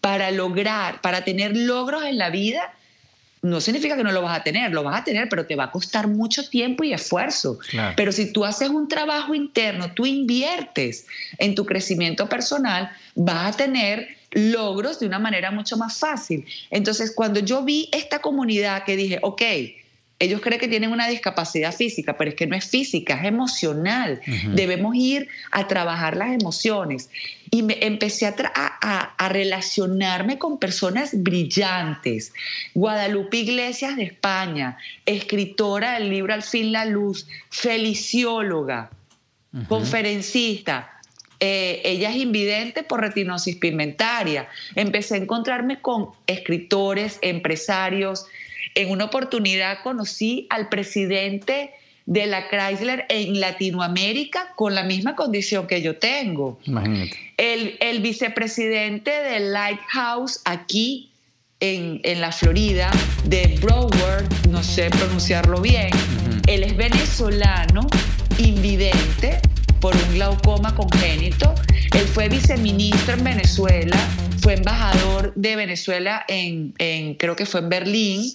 para 0.00 0.32
lograr, 0.32 1.00
para 1.00 1.22
tener 1.22 1.56
logros 1.56 2.04
en 2.04 2.18
la 2.18 2.30
vida, 2.30 2.74
no 3.42 3.60
significa 3.60 3.96
que 3.96 4.02
no 4.02 4.10
lo 4.10 4.22
vas 4.22 4.40
a 4.40 4.42
tener, 4.42 4.72
lo 4.72 4.82
vas 4.82 5.00
a 5.00 5.04
tener, 5.04 5.28
pero 5.28 5.46
te 5.46 5.54
va 5.54 5.64
a 5.64 5.70
costar 5.70 6.08
mucho 6.08 6.48
tiempo 6.48 6.82
y 6.82 6.92
esfuerzo. 6.92 7.60
Pero 7.94 8.10
si 8.10 8.32
tú 8.32 8.44
haces 8.44 8.68
un 8.68 8.88
trabajo 8.88 9.32
interno, 9.32 9.92
tú 9.92 10.06
inviertes 10.06 11.06
en 11.38 11.54
tu 11.54 11.64
crecimiento 11.64 12.28
personal, 12.28 12.90
vas 13.14 13.54
a 13.54 13.56
tener 13.56 14.08
logros 14.32 14.98
de 14.98 15.06
una 15.06 15.20
manera 15.20 15.52
mucho 15.52 15.76
más 15.76 16.00
fácil. 16.00 16.44
Entonces, 16.72 17.12
cuando 17.14 17.38
yo 17.38 17.62
vi 17.62 17.88
esta 17.92 18.18
comunidad 18.18 18.82
que 18.82 18.96
dije, 18.96 19.20
ok, 19.22 19.42
ellos 20.18 20.40
creen 20.40 20.60
que 20.60 20.68
tienen 20.68 20.92
una 20.92 21.08
discapacidad 21.08 21.74
física, 21.74 22.16
pero 22.16 22.30
es 22.30 22.36
que 22.36 22.46
no 22.46 22.56
es 22.56 22.66
física, 22.66 23.20
es 23.20 23.26
emocional. 23.26 24.20
Debemos 24.54 24.94
ir 24.96 25.28
a 25.50 25.68
trabajar 25.68 26.16
las 26.16 26.32
emociones. 26.32 27.10
Y 27.50 27.62
me 27.62 27.78
empecé 27.82 28.26
a, 28.26 29.28
relacionarme 29.28 30.38
con 30.38 30.58
personas 30.58 31.10
brillantes. 31.22 32.32
Guadalupe 32.74 33.38
Iglesias 33.38 33.96
de 33.96 34.04
España, 34.04 34.78
escritora 35.04 35.98
del 35.98 36.08
libro 36.08 36.32
Al 36.32 36.42
fin 36.42 36.72
la 36.72 36.86
luz, 36.86 37.28
felicióloga, 37.50 38.90
conferencista. 39.68 40.92
Eh, 41.40 41.82
ella 41.84 42.08
es 42.08 42.16
invidente 42.16 42.82
por 42.82 43.02
retinosis 43.02 43.56
pigmentaria. 43.56 44.48
Empecé 44.74 45.16
a 45.16 45.18
encontrarme 45.18 45.82
con 45.82 46.08
escritores, 46.26 47.18
empresarios, 47.20 48.26
en 48.76 48.90
una 48.90 49.06
oportunidad 49.06 49.78
conocí 49.82 50.46
al 50.50 50.68
presidente 50.68 51.72
de 52.04 52.26
la 52.26 52.48
Chrysler 52.48 53.04
en 53.08 53.40
Latinoamérica 53.40 54.52
con 54.54 54.74
la 54.74 54.84
misma 54.84 55.16
condición 55.16 55.66
que 55.66 55.82
yo 55.82 55.96
tengo. 55.96 56.60
Imagínate. 56.64 57.16
El, 57.36 58.00
vicepresidente 58.00 59.10
del 59.10 59.52
Lighthouse 59.52 60.40
aquí 60.44 61.10
en, 61.58 62.00
la 62.20 62.30
Florida, 62.30 62.90
de 63.24 63.58
Broward, 63.60 64.26
no 64.50 64.62
sé 64.62 64.90
pronunciarlo 64.90 65.60
bien, 65.60 65.90
él 66.46 66.62
es 66.62 66.76
venezolano, 66.76 67.88
invidente 68.38 69.40
por 69.80 69.96
un 69.96 70.14
glaucoma 70.14 70.74
congénito. 70.74 71.54
Él 71.92 72.06
fue 72.06 72.28
viceministro 72.28 73.14
en 73.14 73.24
Venezuela, 73.24 73.96
fue 74.42 74.54
embajador 74.54 75.32
de 75.34 75.56
Venezuela 75.56 76.24
en, 76.28 76.74
en 76.78 77.14
creo 77.14 77.34
que 77.34 77.46
fue 77.46 77.60
en 77.60 77.70
Berlín 77.70 78.32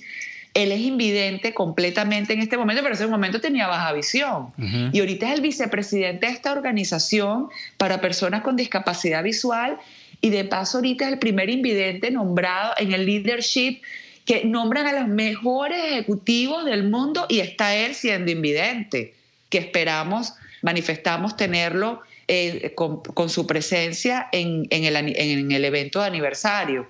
él 0.53 0.71
es 0.71 0.81
invidente 0.81 1.53
completamente 1.53 2.33
en 2.33 2.39
este 2.39 2.57
momento, 2.57 2.81
pero 2.83 2.95
en 2.95 3.01
ese 3.01 3.07
momento 3.07 3.39
tenía 3.39 3.67
baja 3.67 3.93
visión. 3.93 4.51
Y 4.91 4.99
ahorita 4.99 5.27
es 5.27 5.35
el 5.35 5.41
vicepresidente 5.41 6.27
de 6.27 6.33
esta 6.33 6.51
organización 6.51 7.49
para 7.77 8.01
personas 8.01 8.41
con 8.41 8.55
discapacidad 8.55 9.23
visual 9.23 9.77
y 10.19 10.29
de 10.29 10.43
paso 10.43 10.77
ahorita 10.77 11.05
es 11.05 11.13
el 11.13 11.19
primer 11.19 11.49
invidente 11.49 12.11
nombrado 12.11 12.73
en 12.77 12.91
el 12.91 13.05
leadership 13.05 13.81
que 14.25 14.43
nombran 14.45 14.87
a 14.87 14.93
los 14.93 15.07
mejores 15.07 15.79
ejecutivos 15.83 16.65
del 16.65 16.89
mundo 16.89 17.25
y 17.27 17.39
está 17.39 17.75
él 17.75 17.95
siendo 17.95 18.31
invidente, 18.31 19.15
que 19.49 19.57
esperamos, 19.57 20.33
manifestamos 20.61 21.37
tenerlo 21.37 22.01
eh, 22.33 22.73
con, 22.75 23.29
su 23.29 23.45
presencia 23.45 24.29
en, 24.31 24.65
el, 24.71 25.65
evento 25.65 25.99
de 25.99 26.07
aniversario. 26.07 26.87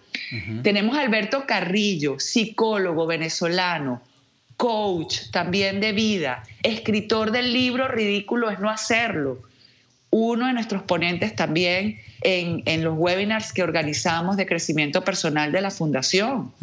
Tenemos 0.61 0.95
a 0.95 1.01
Alberto 1.01 1.47
Carrillo, 1.47 2.19
psicólogo 2.19 3.07
venezolano, 3.07 4.03
coach 4.55 5.31
también 5.31 5.79
de 5.79 5.93
vida, 5.93 6.43
escritor 6.61 7.31
del 7.31 7.53
libro 7.53 7.87
Ridículo 7.87 8.51
es 8.51 8.59
no 8.59 8.69
hacerlo, 8.69 9.41
uno 10.11 10.45
de 10.45 10.53
nuestros 10.53 10.83
ponentes 10.83 11.35
también 11.35 11.99
en, 12.21 12.83
los 12.83 12.95
webinars 12.95 13.51
que 13.51 13.63
organizamos 13.63 14.37
de 14.37 14.45
crecimiento 14.45 15.03
personal 15.03 15.51
de 15.51 15.61
la 15.61 15.71
Fundación. 15.71 16.53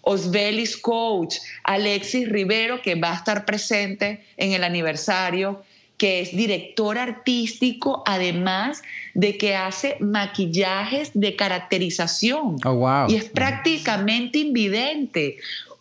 Osbelis 0.00 0.76
Coach, 0.76 1.36
Alexis 1.62 2.28
Rivero, 2.28 2.82
que 2.82 2.96
va 2.96 3.12
a 3.12 3.14
estar 3.14 3.44
presente 3.44 4.24
en 4.36 4.54
el 4.54 4.64
aniversario, 4.64 5.62
que 5.98 6.20
es 6.20 6.30
director 6.34 6.96
artístico, 6.96 8.04
además 8.06 8.82
de 9.14 9.36
que 9.36 9.56
hace 9.56 9.96
maquillajes 9.98 11.10
de 11.12 11.34
caracterización. 11.34 12.56
Oh, 12.64 13.06
y 13.08 13.16
es 13.16 13.24
prácticamente 13.24 14.38
invidente. 14.38 15.38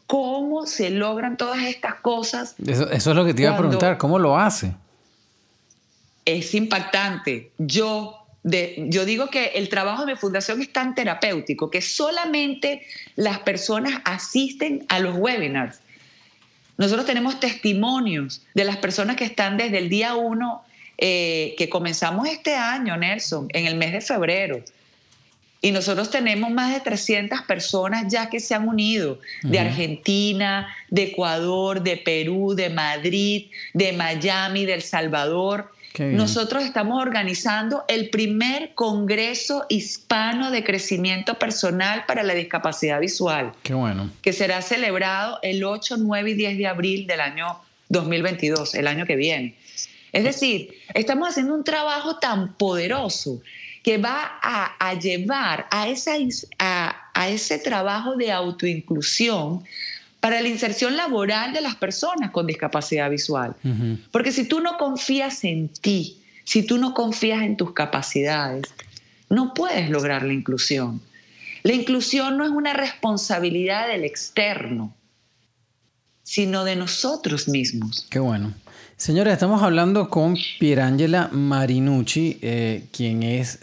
¿Cómo 0.08 0.66
se 0.66 0.90
logran 0.90 1.38
todas 1.38 1.64
estas 1.64 1.96
cosas? 1.96 2.56
Eso, 2.66 2.90
es 2.92 3.06
lo 3.06 3.26
que 3.26 3.34
te 3.34 3.44
iba 3.44 3.52
a 3.52 3.58
preguntar, 3.58 3.98
¿cómo 3.98 4.18
lo 4.18 4.38
hace? 4.38 4.74
Es 6.26 6.56
impactante. 6.56 7.52
Yo, 7.60 8.26
de, 8.42 8.86
yo 8.90 9.06
digo 9.06 9.28
que 9.28 9.52
el 9.56 9.70
trabajo 9.70 10.06
de 10.06 10.14
mi 10.14 10.18
fundación 10.18 10.62
es 10.62 10.74
tan 10.74 10.96
terapéutico 10.96 11.70
que 11.70 11.82
solamente 11.82 12.82
las 13.16 13.40
personas 13.40 14.02
asisten 14.04 14.86
a 14.90 15.00
los 15.00 15.16
webinars 15.16 15.80
nosotros 16.78 17.06
tenemos 17.06 17.40
testimonios 17.40 18.44
de 18.54 18.64
las 18.64 18.78
personas 18.78 19.16
que 19.16 19.26
están 19.26 19.58
desde 19.58 19.80
el 19.80 19.90
día 19.90 20.16
uno 20.16 20.64
eh, 20.98 21.56
que 21.58 21.70
comenzamos 21.70 22.28
este 22.28 22.56
año, 22.56 22.98
Nelson, 22.98 23.48
en 23.54 23.66
el 23.66 23.76
mes 23.76 23.92
de 23.94 24.02
febrero. 24.02 24.64
Y 25.62 25.72
nosotros 25.72 26.12
tenemos 26.12 26.52
más 26.52 26.74
de 26.74 26.80
300 26.80 27.42
personas 27.42 28.12
ya 28.12 28.30
que 28.30 28.40
se 28.40 28.54
han 28.54 28.68
unido, 28.68 29.20
de 29.42 29.60
Argentina, 29.60 30.68
de 30.90 31.04
Ecuador, 31.04 31.82
de 31.82 31.98
Perú, 31.98 32.54
de 32.56 32.70
Madrid, 32.70 33.48
de 33.74 33.92
Miami, 33.94 34.66
de 34.66 34.76
El 34.76 34.84
Salvador. 34.84 35.72
Nosotros 36.00 36.64
estamos 36.64 37.02
organizando 37.02 37.84
el 37.88 38.10
primer 38.10 38.74
Congreso 38.76 39.66
Hispano 39.70 40.52
de 40.52 40.64
Crecimiento 40.64 41.40
Personal 41.40 42.06
para 42.06 42.24
la 42.24 42.34
Discapacidad 42.34 43.00
Visual. 43.00 43.54
Qué 43.64 43.74
bueno. 43.74 44.10
Que 44.22 44.34
será 44.34 44.62
celebrado 44.62 45.40
el 45.42 45.64
8, 45.64 45.98
9 45.98 46.32
y 46.32 46.34
10 46.34 46.58
de 46.58 46.68
abril 46.68 47.08
del 47.08 47.22
año 47.22 47.60
2022, 47.90 48.76
el 48.76 48.88
año 48.88 49.06
que 49.06 49.16
viene. 49.16 49.56
Es 50.12 50.24
decir, 50.24 50.74
estamos 50.94 51.30
haciendo 51.30 51.54
un 51.54 51.64
trabajo 51.64 52.18
tan 52.18 52.54
poderoso 52.56 53.42
que 53.84 53.98
va 53.98 54.40
a, 54.42 54.94
llevar 54.96 55.68
a, 55.72 55.88
esa, 55.88 56.16
a, 56.60 57.12
a 57.14 57.30
ese 57.30 57.60
trabajo 57.60 58.16
de 58.16 58.32
autoinclusión 58.32 59.64
para 60.28 60.42
la 60.42 60.50
inserción 60.50 60.98
laboral 60.98 61.54
de 61.54 61.62
las 61.62 61.78
personas 61.78 62.32
con 62.32 62.46
discapacidad 62.46 63.10
visual. 63.10 63.56
Porque 64.12 64.34
si 64.34 64.46
tú 64.46 64.60
no 64.60 64.78
confías 64.78 65.46
en 65.46 65.70
ti, 65.70 66.22
si 66.44 66.64
tú 66.64 66.78
no 66.78 66.94
confías 66.94 67.44
en 67.44 67.56
tus 67.56 67.72
capacidades, 67.72 68.66
no 69.30 69.54
puedes 69.54 69.90
lograr 69.90 70.24
la 70.24 70.34
inclusión. 70.34 71.00
La 71.64 71.72
inclusión 71.72 72.38
no 72.38 72.44
es 72.44 72.50
una 72.50 72.74
responsabilidad 72.74 73.88
del 73.88 74.04
externo, 74.04 74.94
sino 76.24 76.66
de 76.66 76.76
nosotros 76.76 77.48
mismos. 77.48 78.06
Qué 78.10 78.20
bueno. 78.20 78.54
Señores, 78.98 79.34
estamos 79.34 79.62
hablando 79.62 80.10
con 80.10 80.36
Pierangela 80.60 81.30
Marinucci, 81.32 82.40
eh, 82.42 82.88
quien 82.92 83.22
es 83.22 83.60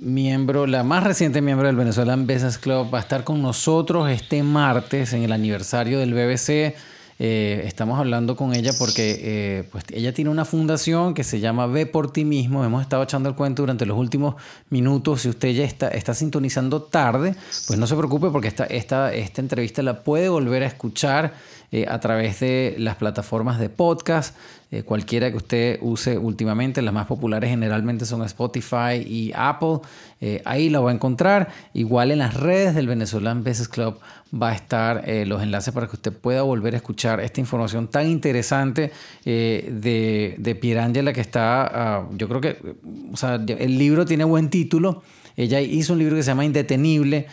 miembro, 0.00 0.68
la 0.68 0.84
más 0.84 1.02
reciente 1.02 1.42
miembro 1.42 1.66
del 1.66 1.74
Venezuelan 1.74 2.24
Business 2.28 2.56
Club. 2.56 2.94
Va 2.94 2.98
a 2.98 3.00
estar 3.00 3.24
con 3.24 3.42
nosotros 3.42 4.08
este 4.08 4.44
martes 4.44 5.12
en 5.12 5.24
el 5.24 5.32
aniversario 5.32 5.98
del 5.98 6.14
BBC. 6.14 6.76
Eh, 7.18 7.62
estamos 7.64 7.98
hablando 7.98 8.36
con 8.36 8.54
ella 8.54 8.70
porque 8.78 9.18
eh, 9.22 9.68
pues 9.72 9.82
ella 9.92 10.14
tiene 10.14 10.30
una 10.30 10.44
fundación 10.44 11.14
que 11.14 11.24
se 11.24 11.40
llama 11.40 11.66
Ve 11.66 11.86
por 11.86 12.12
ti 12.12 12.24
mismo. 12.24 12.64
Hemos 12.64 12.82
estado 12.82 13.02
echando 13.02 13.28
el 13.28 13.34
cuento 13.34 13.62
durante 13.62 13.86
los 13.86 13.98
últimos 13.98 14.36
minutos. 14.70 15.22
Si 15.22 15.28
usted 15.28 15.48
ya 15.52 15.64
está, 15.64 15.88
está 15.88 16.14
sintonizando 16.14 16.80
tarde, 16.80 17.34
pues 17.66 17.76
no 17.76 17.88
se 17.88 17.96
preocupe 17.96 18.28
porque 18.30 18.46
esta, 18.46 18.66
esta, 18.66 19.12
esta 19.12 19.40
entrevista 19.40 19.82
la 19.82 20.04
puede 20.04 20.28
volver 20.28 20.62
a 20.62 20.66
escuchar 20.66 21.34
a 21.88 22.00
través 22.00 22.38
de 22.40 22.76
las 22.78 22.94
plataformas 22.94 23.58
de 23.58 23.68
podcast. 23.68 24.36
Eh, 24.72 24.82
cualquiera 24.82 25.30
que 25.30 25.36
usted 25.36 25.78
use 25.80 26.18
últimamente. 26.18 26.82
Las 26.82 26.92
más 26.92 27.06
populares 27.06 27.50
generalmente 27.50 28.04
son 28.04 28.22
Spotify 28.24 28.96
y 29.06 29.32
Apple. 29.34 29.78
Eh, 30.20 30.42
ahí 30.44 30.70
la 30.70 30.80
va 30.80 30.90
a 30.90 30.94
encontrar. 30.94 31.50
Igual 31.72 32.10
en 32.10 32.18
las 32.18 32.34
redes 32.34 32.74
del 32.74 32.88
Venezuelan 32.88 33.44
Business 33.44 33.68
Club 33.68 34.00
va 34.34 34.50
a 34.50 34.54
estar 34.54 35.08
eh, 35.08 35.24
los 35.24 35.40
enlaces 35.40 35.72
para 35.72 35.86
que 35.86 35.94
usted 35.94 36.12
pueda 36.12 36.42
volver 36.42 36.74
a 36.74 36.78
escuchar 36.78 37.20
esta 37.20 37.40
información 37.40 37.86
tan 37.86 38.08
interesante 38.08 38.90
de, 39.24 40.34
de 40.36 40.54
Pierangela 40.56 41.12
que 41.12 41.20
está, 41.20 41.66
ah, 41.66 42.08
yo 42.16 42.28
creo 42.28 42.40
que, 42.40 42.58
o 43.12 43.16
sea, 43.16 43.36
el 43.36 43.78
libro 43.78 44.04
tiene 44.04 44.24
buen 44.24 44.50
título. 44.50 45.02
Ella 45.36 45.60
hizo 45.60 45.92
un 45.92 45.98
libro 45.98 46.16
que 46.16 46.22
se 46.22 46.28
llama 46.28 46.46
Indetenible, 46.46 47.26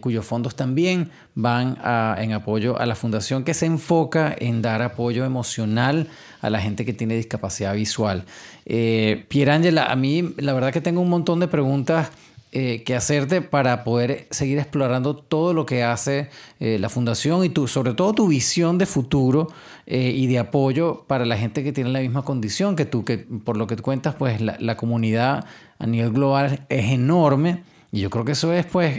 cuyos 0.00 0.26
fondos 0.26 0.54
también 0.54 1.10
van 1.34 1.78
en 2.18 2.34
apoyo 2.34 2.78
a 2.78 2.84
la 2.84 2.94
fundación 2.94 3.42
que 3.42 3.54
se 3.54 3.64
enfoca 3.64 4.36
en 4.38 4.60
dar 4.60 4.82
apoyo 4.82 5.24
emocional 5.24 6.08
a 6.40 6.50
la 6.50 6.60
gente 6.60 6.84
que 6.84 6.92
tiene 6.92 7.16
discapacidad 7.16 7.74
visual. 7.74 8.24
Eh, 8.66 9.24
Pierangela, 9.28 9.86
a 9.86 9.96
mí 9.96 10.34
la 10.36 10.52
verdad 10.52 10.72
que 10.72 10.80
tengo 10.80 11.00
un 11.00 11.08
montón 11.08 11.40
de 11.40 11.48
preguntas. 11.48 12.10
Eh, 12.50 12.82
que 12.82 12.96
hacerte 12.96 13.42
para 13.42 13.84
poder 13.84 14.26
seguir 14.30 14.56
explorando 14.56 15.14
todo 15.14 15.52
lo 15.52 15.66
que 15.66 15.82
hace 15.82 16.30
eh, 16.60 16.78
la 16.80 16.88
fundación 16.88 17.44
y 17.44 17.50
tu, 17.50 17.68
sobre 17.68 17.92
todo 17.92 18.14
tu 18.14 18.26
visión 18.26 18.78
de 18.78 18.86
futuro 18.86 19.48
y 19.84 20.26
de 20.28 20.38
apoyo 20.38 21.04
para 21.06 21.26
la 21.26 21.36
gente 21.36 21.62
que 21.62 21.72
tiene 21.72 21.90
la 21.90 22.00
misma 22.00 22.22
condición 22.22 22.74
que 22.74 22.86
tú, 22.86 23.04
que 23.04 23.18
por 23.18 23.58
lo 23.58 23.66
que 23.66 23.76
cuentas, 23.76 24.14
pues 24.14 24.40
la, 24.40 24.76
comunidad 24.78 25.44
a 25.78 25.86
nivel 25.86 26.10
global 26.10 26.64
es 26.70 26.90
enorme 26.90 27.64
y 27.92 28.00
yo 28.00 28.08
creo 28.08 28.24
que 28.24 28.32
eso 28.32 28.50
es 28.54 28.64
pues 28.64 28.98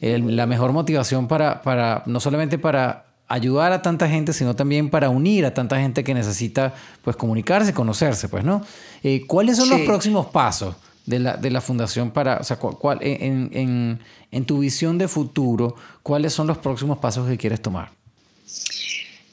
eh, 0.00 0.18
la 0.18 0.46
mejor 0.46 0.72
motivación 0.72 1.26
para, 1.26 1.62
para, 1.62 2.02
no 2.06 2.20
solamente 2.20 2.58
para 2.58 3.06
ayudar 3.28 3.72
a 3.72 3.82
tanta 3.82 4.08
gente, 4.08 4.32
sino 4.32 4.54
también 4.54 4.90
para 4.90 5.10
unir 5.10 5.44
a 5.46 5.54
tanta 5.54 5.80
gente 5.80 6.04
que 6.04 6.14
necesita 6.14 6.74
pues 7.02 7.16
comunicarse, 7.16 7.72
conocerse, 7.72 8.28
pues, 8.28 8.44
¿no? 8.44 8.64
Eh, 9.02 9.26
¿Cuáles 9.26 9.56
son 9.56 9.68
los 9.68 9.80
próximos 9.80 10.26
pasos 10.26 10.76
de 11.06 11.18
la, 11.20 11.36
de 11.36 11.50
la 11.50 11.60
fundación 11.60 12.10
para, 12.10 12.38
o 12.38 12.44
sea, 12.44 12.56
cuál, 12.56 12.98
en, 13.02 13.50
en, 13.52 14.00
en, 14.30 14.44
tu 14.44 14.60
visión 14.60 14.98
de 14.98 15.08
futuro, 15.08 15.76
cuáles 16.02 16.32
son 16.32 16.46
los 16.46 16.58
próximos 16.58 16.98
pasos 16.98 17.28
que 17.28 17.36
quieres 17.36 17.62
tomar? 17.62 17.90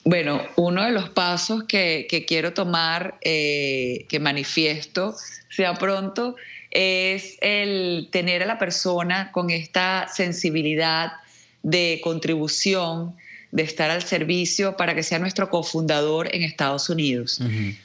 Bueno, 0.05 0.41
uno 0.55 0.83
de 0.83 0.91
los 0.91 1.09
pasos 1.09 1.63
que, 1.63 2.07
que 2.09 2.25
quiero 2.25 2.53
tomar, 2.53 3.17
eh, 3.21 4.05
que 4.09 4.19
manifiesto, 4.19 5.15
sea 5.49 5.75
pronto, 5.75 6.35
es 6.71 7.37
el 7.41 8.09
tener 8.11 8.43
a 8.43 8.45
la 8.45 8.57
persona 8.57 9.31
con 9.31 9.49
esta 9.49 10.07
sensibilidad 10.13 11.13
de 11.61 12.01
contribución, 12.03 13.15
de 13.53 13.61
estar 13.61 13.91
al 13.91 14.01
servicio 14.01 14.75
para 14.75 14.95
que 14.95 15.03
sea 15.03 15.19
nuestro 15.19 15.51
cofundador 15.51 16.35
en 16.35 16.41
Estados 16.41 16.89
Unidos. 16.89 17.39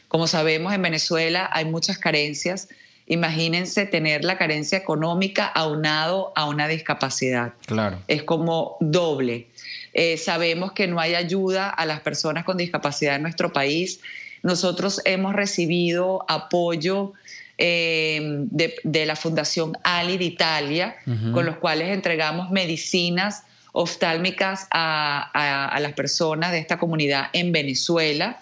Como 0.09 0.27
sabemos, 0.27 0.73
en 0.73 0.81
Venezuela 0.81 1.51
hay 1.53 1.67
muchas 1.67 1.99
carencias. 1.99 2.69
Imagínense 3.07 3.85
tener 3.85 4.25
la 4.25 4.39
carencia 4.39 4.79
económica 4.79 5.45
aunado 5.45 6.33
a 6.37 6.47
una 6.47 6.69
discapacidad. 6.69 7.53
Claro. 7.67 8.03
Es 8.09 8.23
como 8.23 8.79
doble. 8.81 9.49
Eh, 9.93 10.17
sabemos 10.17 10.73
que 10.73 10.87
no 10.87 11.01
hay 11.01 11.15
ayuda 11.15 11.69
a 11.69 11.85
las 11.85 12.01
personas 12.01 12.45
con 12.45 12.57
discapacidad 12.57 13.17
en 13.17 13.23
nuestro 13.23 13.53
país. 13.53 14.01
Nosotros 14.43 15.03
hemos 15.05 15.35
recibido 15.35 16.25
apoyo 16.29 17.13
eh, 17.59 18.47
de, 18.51 19.05
la 19.05 19.17
Fundación 19.17 19.77
Ali 19.85 20.17
de 20.17 20.25
Italia, 20.25 20.97
con 21.35 21.45
los 21.45 21.57
cuales 21.57 21.91
entregamos 21.91 22.51
medicinas 22.51 23.43
oftálmicas 23.81 24.67
a, 24.73 25.79
las 25.81 25.93
personas 25.93 26.51
de 26.51 26.59
esta 26.59 26.79
comunidad 26.79 27.29
en 27.33 27.53
Venezuela. 27.53 28.41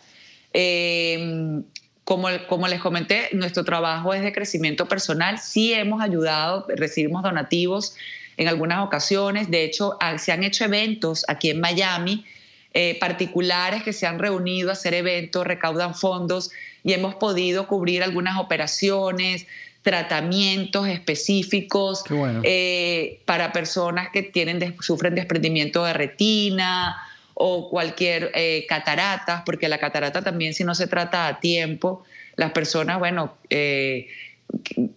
Eh, 0.54 1.60
como, 2.04 2.28
les 2.68 2.80
comenté, 2.80 3.28
nuestro 3.32 3.62
trabajo 3.62 4.14
es 4.14 4.22
de 4.22 4.32
crecimiento 4.32 4.88
personal. 4.88 5.38
Sí 5.38 5.74
hemos 5.74 6.00
ayudado, 6.00 6.64
recibimos 6.68 7.22
donativos 7.22 7.96
en 8.38 8.48
algunas 8.48 8.82
ocasiones. 8.82 9.50
De 9.50 9.64
hecho, 9.64 9.98
se 10.16 10.32
han 10.32 10.42
hecho 10.42 10.64
eventos 10.64 11.26
aquí 11.28 11.50
en 11.50 11.60
Miami, 11.60 12.24
eh, 12.72 12.96
particulares 12.98 13.82
que 13.82 13.92
se 13.92 14.06
han 14.06 14.18
reunido 14.18 14.70
a 14.70 14.72
hacer 14.72 14.94
eventos, 14.94 15.46
recaudan 15.46 15.94
fondos 15.94 16.50
y 16.82 16.94
hemos 16.94 17.14
podido 17.16 17.66
cubrir 17.66 18.02
algunas 18.02 18.38
operaciones, 18.38 19.46
tratamientos 19.86 20.88
específicos 20.88 22.02
eh, 22.42 23.20
para 23.24 23.52
personas 23.52 24.08
que 24.12 24.24
tienen, 24.24 24.74
sufren 24.80 25.14
desprendimiento 25.14 25.84
de 25.84 25.92
retina 25.92 26.96
o 27.34 27.70
cualquier 27.70 28.32
eh, 28.34 28.66
catarata, 28.68 29.44
porque 29.46 29.68
la 29.68 29.78
catarata 29.78 30.22
también 30.22 30.54
si 30.54 30.64
no 30.64 30.74
se 30.74 30.88
trata 30.88 31.28
a 31.28 31.38
tiempo, 31.38 32.02
las 32.34 32.50
personas, 32.50 32.98
bueno, 32.98 33.36
eh, 33.48 34.08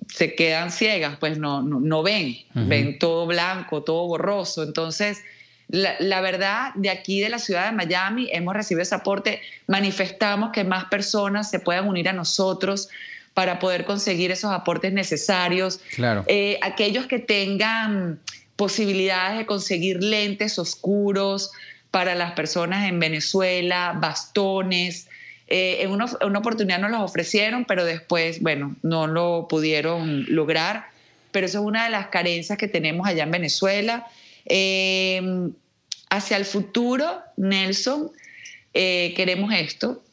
se 0.07 0.33
quedan 0.33 0.71
ciegas, 0.71 1.17
pues 1.19 1.37
no, 1.37 1.61
no, 1.61 2.01
ven, 2.01 2.37
ven 2.55 2.97
todo 2.97 3.27
blanco, 3.27 3.83
todo 3.83 4.07
borroso. 4.07 4.63
Entonces, 4.63 5.21
la, 5.67 6.21
verdad, 6.21 6.73
de 6.73 6.89
aquí 6.89 7.21
de 7.21 7.29
la 7.29 7.37
ciudad 7.37 7.69
de 7.69 7.75
Miami 7.75 8.27
hemos 8.31 8.55
recibido 8.55 8.81
ese 8.81 8.95
aporte, 8.95 9.39
manifestamos 9.67 10.49
que 10.49 10.63
más 10.63 10.85
personas 10.85 11.51
se 11.51 11.59
puedan 11.59 11.87
unir 11.87 12.09
a 12.09 12.13
nosotros 12.13 12.89
para 13.33 13.59
poder 13.59 13.85
conseguir 13.85 14.31
esos 14.31 14.51
aportes 14.51 14.93
necesarios. 14.93 15.79
Claro. 15.95 16.23
Eh, 16.27 16.59
aquellos 16.61 17.07
que 17.07 17.19
tengan 17.19 18.19
posibilidades 18.55 19.37
de 19.37 19.45
conseguir 19.45 20.03
lentes 20.03 20.59
oscuros 20.59 21.51
para 21.91 22.15
las 22.15 22.33
personas 22.33 22.87
en 22.87 22.99
Venezuela, 22.99 23.95
bastones. 23.99 25.07
Eh, 25.47 25.77
en, 25.81 25.91
una, 25.91 26.05
oportunidad 26.37 26.79
nos 26.79 26.91
los 26.91 27.01
ofrecieron, 27.01 27.65
pero 27.65 27.85
después, 27.85 28.41
bueno, 28.41 28.75
no 28.83 29.07
lo 29.07 29.47
pudieron 29.49 30.25
lograr. 30.27 30.87
Pero 31.31 31.45
eso 31.45 31.59
es 31.59 31.65
una 31.65 31.85
de 31.85 31.89
las 31.89 32.07
carencias 32.07 32.57
que 32.57 32.67
tenemos 32.67 33.07
allá 33.07 33.23
en 33.23 33.31
Venezuela. 33.31 34.07
Eh, 34.45 35.49
hacia 36.09 36.37
el 36.37 36.45
futuro, 36.45 37.21
Nelson, 37.37 38.11
eh, 38.73 39.13
queremos 39.15 39.53
esto, 39.53 40.03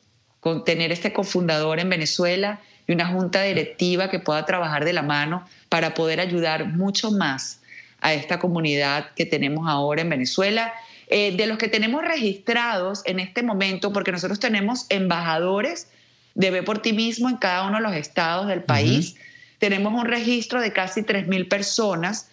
con 0.40 0.64
tener 0.64 0.92
este 0.92 1.12
cofundador 1.12 1.80
en 1.80 1.88
Venezuela 1.88 2.60
y 2.86 2.92
una 2.92 3.06
junta 3.06 3.42
directiva 3.42 4.10
que 4.10 4.18
pueda 4.18 4.44
trabajar 4.44 4.84
de 4.84 4.92
la 4.92 5.02
mano 5.02 5.46
para 5.68 5.94
poder 5.94 6.20
ayudar 6.20 6.66
mucho 6.66 7.10
más 7.10 7.60
a 8.00 8.14
esta 8.14 8.38
comunidad 8.38 9.10
que 9.14 9.26
tenemos 9.26 9.68
ahora 9.68 10.02
en 10.02 10.10
Venezuela. 10.10 10.72
Eh, 11.08 11.36
de 11.36 11.46
los 11.46 11.58
que 11.58 11.68
tenemos 11.68 12.02
registrados 12.02 13.02
en 13.04 13.20
este 13.20 13.42
momento, 13.42 13.92
porque 13.92 14.10
nosotros 14.10 14.40
tenemos 14.40 14.86
embajadores 14.88 15.88
de 16.34 16.50
Ve 16.50 16.62
por 16.62 16.80
ti 16.82 16.92
mismo 16.92 17.28
en 17.28 17.36
cada 17.36 17.66
uno 17.66 17.76
de 17.76 17.82
los 17.82 17.94
estados 17.94 18.48
del 18.48 18.62
país, 18.62 19.14
tenemos 19.58 19.94
un 19.94 20.04
registro 20.04 20.60
de 20.60 20.72
casi 20.72 21.02
3.000 21.02 21.48
personas 21.48 22.28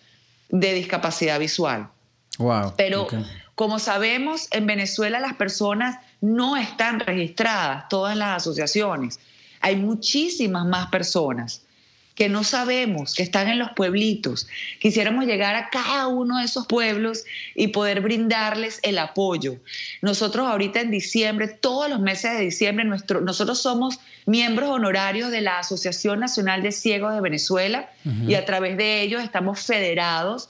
de 0.50 0.74
discapacidad 0.74 1.40
visual. 1.40 1.88
Wow. 2.40 2.74
Pero 2.76 3.08
como 3.56 3.78
sabemos, 3.80 4.48
en 4.52 4.66
Venezuela 4.66 5.20
las 5.20 5.36
personas 5.36 5.98
no 6.22 6.58
están 6.58 7.00
registradas, 7.00 7.88
todas 7.90 8.18
las 8.18 8.38
asociaciones. 8.38 9.20
Hay 9.64 9.78
muchísimas 9.78 10.66
más 10.66 10.88
personas 10.88 11.64
que 12.16 12.30
no 12.30 12.44
sabemos, 12.44 13.16
que 13.16 13.24
están 13.24 13.48
en 13.48 13.58
los 13.58 13.72
pueblitos. 13.72 14.48
Quisiéramos 14.80 15.26
llegar 15.26 15.56
a 15.56 15.70
cada 15.70 16.08
uno 16.08 16.38
de 16.38 16.46
esos 16.46 16.68
pueblos 16.68 17.24
y 17.56 17.70
poder 17.70 18.02
brindarles 18.02 18.80
el 18.84 19.00
apoyo. 19.00 19.56
Nosotros 20.02 20.48
ahorita 20.48 20.82
en 20.82 20.92
diciembre, 20.92 21.48
todos 21.48 21.90
los 21.90 22.00
meses 22.00 22.34
de 22.34 22.42
diciembre, 22.42 22.86
nuestro, 22.86 23.22
nosotros 23.22 23.60
somos 23.62 24.00
miembros 24.26 24.70
honorarios 24.70 25.32
de 25.32 25.42
la 25.42 25.60
Asociación 25.60 26.20
Nacional 26.20 26.62
de 26.62 26.72
Ciegos 26.72 27.16
de 27.16 27.22
Venezuela 27.22 27.90
y 28.28 28.36
a 28.36 28.46
través 28.46 28.78
de 28.78 29.02
ellos 29.02 29.24
estamos 29.24 29.62
federados 29.62 30.50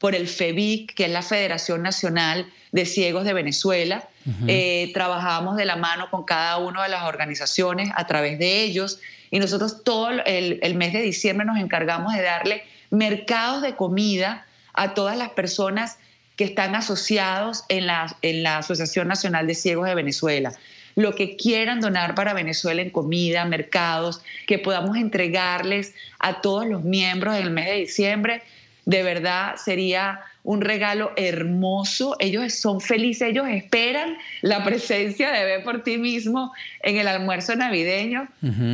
por 0.00 0.14
el 0.14 0.26
FEBIC, 0.26 0.94
que 0.94 1.04
es 1.04 1.10
la 1.10 1.22
Federación 1.22 1.82
Nacional 1.82 2.46
de 2.72 2.86
Ciegos 2.86 3.24
de 3.24 3.34
Venezuela. 3.34 4.08
Eh, 4.48 4.90
trabajamos 4.94 5.56
de 5.56 5.66
la 5.66 5.76
mano 5.76 6.10
con 6.10 6.24
cada 6.24 6.56
una 6.58 6.82
de 6.82 6.88
las 6.88 7.04
organizaciones 7.04 7.90
a 7.94 8.06
través 8.06 8.38
de 8.38 8.62
ellos 8.62 9.00
y 9.30 9.38
nosotros 9.38 9.84
todo 9.84 10.10
el, 10.10 10.74
mes 10.74 10.92
de 10.92 11.02
diciembre 11.02 11.46
nos 11.46 11.58
encargamos 11.58 12.14
de 12.14 12.22
darle 12.22 12.64
mercados 12.90 13.62
de 13.62 13.76
comida 13.76 14.46
a 14.72 14.94
todas 14.94 15.16
las 15.16 15.30
personas 15.30 15.98
que 16.36 16.44
están 16.44 16.74
asociados 16.74 17.64
en 17.68 17.86
la, 17.86 18.16
en 18.22 18.42
la 18.42 18.58
Asociación 18.58 19.06
Nacional 19.06 19.46
de 19.46 19.54
Ciegos 19.54 19.86
de 19.86 19.94
Venezuela. 19.94 20.52
Lo 20.96 21.14
que 21.14 21.36
quieran 21.36 21.80
donar 21.80 22.14
para 22.14 22.32
Venezuela 22.32 22.82
en 22.82 22.90
comida, 22.90 23.44
mercados, 23.44 24.22
que 24.46 24.58
podamos 24.58 24.96
entregarles 24.96 25.94
a 26.18 26.40
todos 26.40 26.66
los 26.66 26.84
miembros 26.84 27.36
en 27.36 27.42
el 27.42 27.50
mes 27.50 27.66
de 27.66 27.74
diciembre, 27.74 28.42
de 28.90 29.04
verdad 29.04 29.54
sería 29.54 30.20
un 30.42 30.62
regalo 30.62 31.12
hermoso. 31.16 32.16
Ellos 32.18 32.52
son 32.54 32.80
felices, 32.80 33.28
ellos 33.28 33.46
esperan 33.48 34.18
la 34.42 34.64
presencia 34.64 35.30
de 35.30 35.44
Ve 35.44 35.60
por 35.60 35.84
ti 35.84 35.96
mismo 35.96 36.52
en 36.82 36.96
el 36.96 37.06
almuerzo 37.06 37.54
navideño 37.54 38.28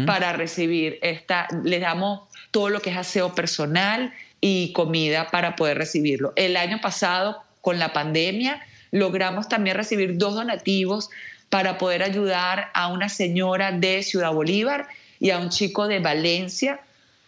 para 0.06 0.32
recibir 0.32 0.98
esta. 1.02 1.48
Les 1.64 1.82
damos 1.82 2.22
todo 2.50 2.70
lo 2.70 2.80
que 2.80 2.90
es 2.90 2.96
aseo 2.96 3.34
personal 3.34 4.14
y 4.40 4.72
comida 4.72 5.30
para 5.30 5.54
poder 5.54 5.76
recibirlo. 5.76 6.32
El 6.36 6.56
año 6.56 6.80
pasado, 6.80 7.42
con 7.60 7.78
la 7.78 7.92
pandemia, 7.92 8.62
logramos 8.92 9.50
también 9.50 9.76
recibir 9.76 10.16
dos 10.16 10.34
donativos 10.34 11.10
para 11.50 11.76
poder 11.76 12.02
ayudar 12.02 12.70
a 12.72 12.88
una 12.88 13.10
señora 13.10 13.70
de 13.70 14.02
Ciudad 14.02 14.32
Bolívar 14.32 14.88
y 15.20 15.28
a 15.28 15.38
un 15.38 15.50
chico 15.50 15.88
de 15.88 15.98
Valencia 15.98 16.80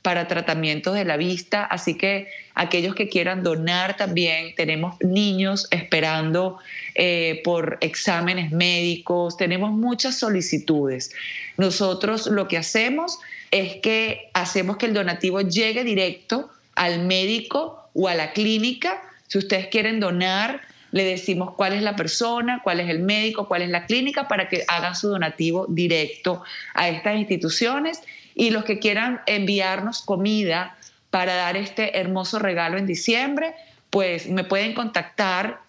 para 0.09 0.27
tratamientos 0.27 0.95
de 0.95 1.05
la 1.05 1.19
vista. 1.19 1.67
Así 1.67 1.93
que 1.93 2.29
aquellos 2.55 2.95
que 2.95 3.11
quieran 3.11 3.43
donar 3.43 3.99
también, 3.99 4.55
tenemos 4.55 4.97
niños 5.01 5.69
esperando 5.71 6.57
eh, 6.95 7.43
por 7.45 7.77
exámenes 7.83 8.51
médicos, 8.51 9.37
tenemos 9.37 9.71
muchas 9.71 10.19
solicitudes. 10.19 11.13
Nosotros 11.59 12.27
lo 12.27 12.49
que 12.49 12.57
hacemos 12.57 13.19
es 13.51 13.77
que 13.83 14.31
hacemos 14.33 14.79
que 14.79 14.87
el 14.87 14.95
donativo 14.95 15.43
llegue 15.43 15.85
directo 15.85 16.49
al 16.75 17.05
médico 17.05 17.91
o 17.93 18.09
a 18.09 18.15
la 18.15 18.33
clínica. 18.33 19.03
Si 19.27 19.37
ustedes 19.37 19.67
quieren 19.67 20.01
donar, 20.01 20.63
le 20.91 21.05
decimos 21.05 21.53
cuál 21.55 21.75
es 21.75 21.83
la 21.83 21.97
persona, 21.97 22.63
cuál 22.65 22.81
es 22.81 22.89
el 22.89 23.01
médico, 23.01 23.47
cuál 23.47 23.61
es 23.61 23.69
la 23.69 23.85
clínica 23.85 24.27
para 24.27 24.49
que 24.49 24.65
hagan 24.69 24.97
su 24.97 25.09
donativo 25.09 25.67
directo 25.69 26.43
a 26.73 26.89
estas 26.89 27.19
instituciones 27.19 28.01
y 28.39 28.51
los 28.51 28.65
que 28.65 28.79
quieran 28.79 29.21
enviarnos 29.27 30.01
comida 30.01 30.79
para 31.11 31.35
dar 31.35 31.57
este 31.57 31.99
hermoso 31.99 32.39
regalo 32.39 32.79
en 32.79 32.87
diciembre, 32.87 33.53
pues 33.91 34.29
me 34.29 34.45
pueden 34.45 34.75
contactar 34.75 35.61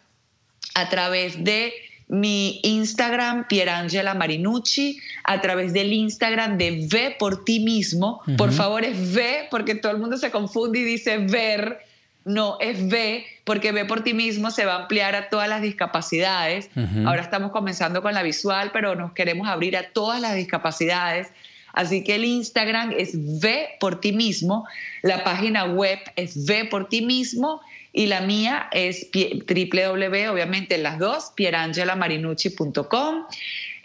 a 0.75 0.88
través 0.88 1.43
de 1.43 1.73
mi 2.08 2.60
Instagram, 2.63 3.47
Pierangela 3.47 4.13
Marinucci, 4.13 4.99
a 5.23 5.41
través 5.41 5.73
del 5.73 5.91
Instagram 5.93 6.60
de 6.60 6.88
Ve 6.91 7.15
por 7.17 7.43
ti 7.43 7.60
mismo. 7.60 8.21
Por 8.38 8.51
favor, 8.51 8.84
es 8.84 9.15
Ve, 9.15 9.47
porque 9.49 9.73
todo 9.73 9.91
el 9.91 9.97
mundo 9.97 10.17
se 10.17 10.29
confunde 10.29 10.79
y 10.79 10.84
dice 10.84 11.17
ver. 11.17 11.79
No, 12.23 12.58
es 12.60 12.88
Ve, 12.88 13.25
porque 13.45 13.71
Ve 13.71 13.86
por 13.86 14.03
ti 14.03 14.13
mismo 14.13 14.51
se 14.51 14.65
va 14.65 14.73
a 14.73 14.82
ampliar 14.82 15.15
a 15.15 15.29
todas 15.29 15.49
las 15.49 15.63
discapacidades. 15.63 16.69
Ahora 17.05 17.21
estamos 17.23 17.51
comenzando 17.51 18.03
con 18.03 18.13
la 18.13 18.21
visual, 18.21 18.69
pero 18.71 18.93
nos 18.93 19.13
queremos 19.13 19.47
abrir 19.47 19.75
a 19.75 19.89
todas 19.89 20.21
las 20.21 20.36
discapacidades. 20.36 21.29
Así 21.73 22.03
que 22.03 22.15
el 22.15 22.25
Instagram 22.25 22.93
es 22.97 23.12
Ve 23.39 23.69
por 23.79 24.01
ti 24.01 24.12
mismo, 24.12 24.65
la 25.01 25.23
página 25.23 25.65
web 25.65 25.99
es 26.15 26.45
Ve 26.45 26.65
por 26.65 26.89
ti 26.89 27.01
mismo 27.01 27.62
y 27.93 28.08
la 28.08 28.21
mía 28.21 28.69
es 28.71 29.10
www, 29.12 30.32
obviamente 30.32 30.77
las 30.77 30.99
dos, 30.99 31.32
pierangelamarinucci.com. 31.36 33.25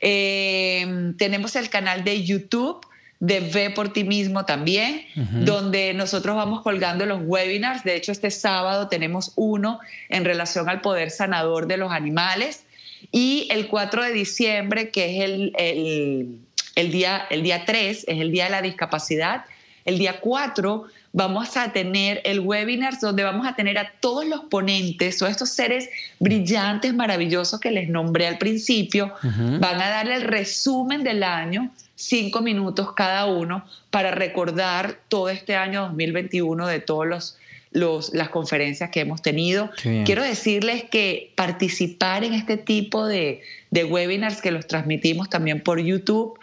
Eh, 0.01 1.13
tenemos 1.17 1.57
el 1.57 1.71
canal 1.71 2.05
de 2.05 2.23
YouTube 2.23 2.87
de 3.21 3.41
Ve 3.41 3.71
por 3.71 3.93
ti 3.93 4.05
mismo 4.05 4.45
también, 4.45 5.07
donde 5.15 5.95
nosotros 5.95 6.37
vamos 6.37 6.63
colgando 6.63 7.07
los 7.07 7.23
webinars. 7.25 7.83
De 7.83 7.97
hecho, 7.97 8.13
este 8.13 8.31
sábado 8.31 8.89
tenemos 8.89 9.33
uno 9.37 9.81
en 10.11 10.25
relación 10.27 10.69
al 10.69 10.83
poder 10.83 11.11
sanador 11.11 11.67
de 11.67 11.79
los 11.79 11.91
animales. 11.91 12.65
Y 13.13 13.49
el 13.51 13.69
4 13.69 14.03
de 14.03 14.13
diciembre, 14.13 14.91
que 14.91 15.17
es 15.17 15.25
el, 15.25 15.53
el, 15.57 16.41
el, 16.75 16.91
día, 16.91 17.27
el 17.31 17.43
día 17.43 17.65
3, 17.65 18.05
es 18.07 18.21
el 18.21 18.31
día 18.31 18.45
de 18.45 18.51
la 18.51 18.63
discapacidad. 18.63 19.45
El 19.85 19.99
día 19.99 20.21
4 20.21 20.85
vamos 21.13 21.57
a 21.57 21.73
tener 21.73 22.21
el 22.25 22.41
webinar 22.41 22.99
donde 23.01 23.23
vamos 23.23 23.47
a 23.47 23.55
tener 23.55 23.79
a 23.79 23.93
todos 24.01 24.27
los 24.27 24.41
ponentes, 24.47 25.19
todos 25.19 25.31
estos 25.31 25.51
seres 25.51 25.89
brillantes, 26.19 26.93
maravillosos 26.93 27.61
que 27.61 27.71
les 27.71 27.89
nombré 27.89 28.27
al 28.27 28.39
principio, 28.39 29.15
van 29.23 29.81
a 29.81 29.89
darle 29.89 30.17
el 30.17 30.23
resumen 30.23 31.05
del 31.05 31.23
año, 31.23 31.71
cinco 31.95 32.41
minutos 32.41 32.93
cada 32.95 33.27
uno, 33.27 33.65
para 33.91 34.11
recordar 34.11 34.99
todo 35.09 35.29
este 35.29 35.55
año 35.55 35.83
2021 35.83 36.67
de 36.67 36.81
todas 36.81 37.09
los, 37.09 37.39
las 37.75 38.29
conferencias 38.31 38.91
que 38.91 39.01
hemos 39.01 39.21
tenido. 39.21 39.71
Quiero 40.05 40.23
decirles 40.23 40.85
que 40.85 41.33
participar 41.35 42.25
en 42.25 42.33
este 42.33 42.57
tipo 42.57 43.07
de, 43.07 43.43
de 43.71 43.85
webinars 43.85 44.41
que 44.41 44.51
los 44.51 44.67
transmitimos 44.67 45.29
también 45.29 45.61
por 45.61 45.81
YouTube, 45.81 46.39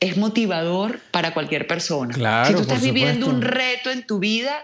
es 0.00 0.16
motivador 0.18 1.00
para 1.10 1.32
cualquier 1.32 1.66
persona. 1.66 2.12
Claro, 2.12 2.48
si 2.48 2.54
tú 2.54 2.60
estás 2.60 2.82
viviendo 2.82 3.26
un 3.26 3.40
reto 3.40 3.90
en 3.90 4.06
tu 4.06 4.18
vida, 4.18 4.62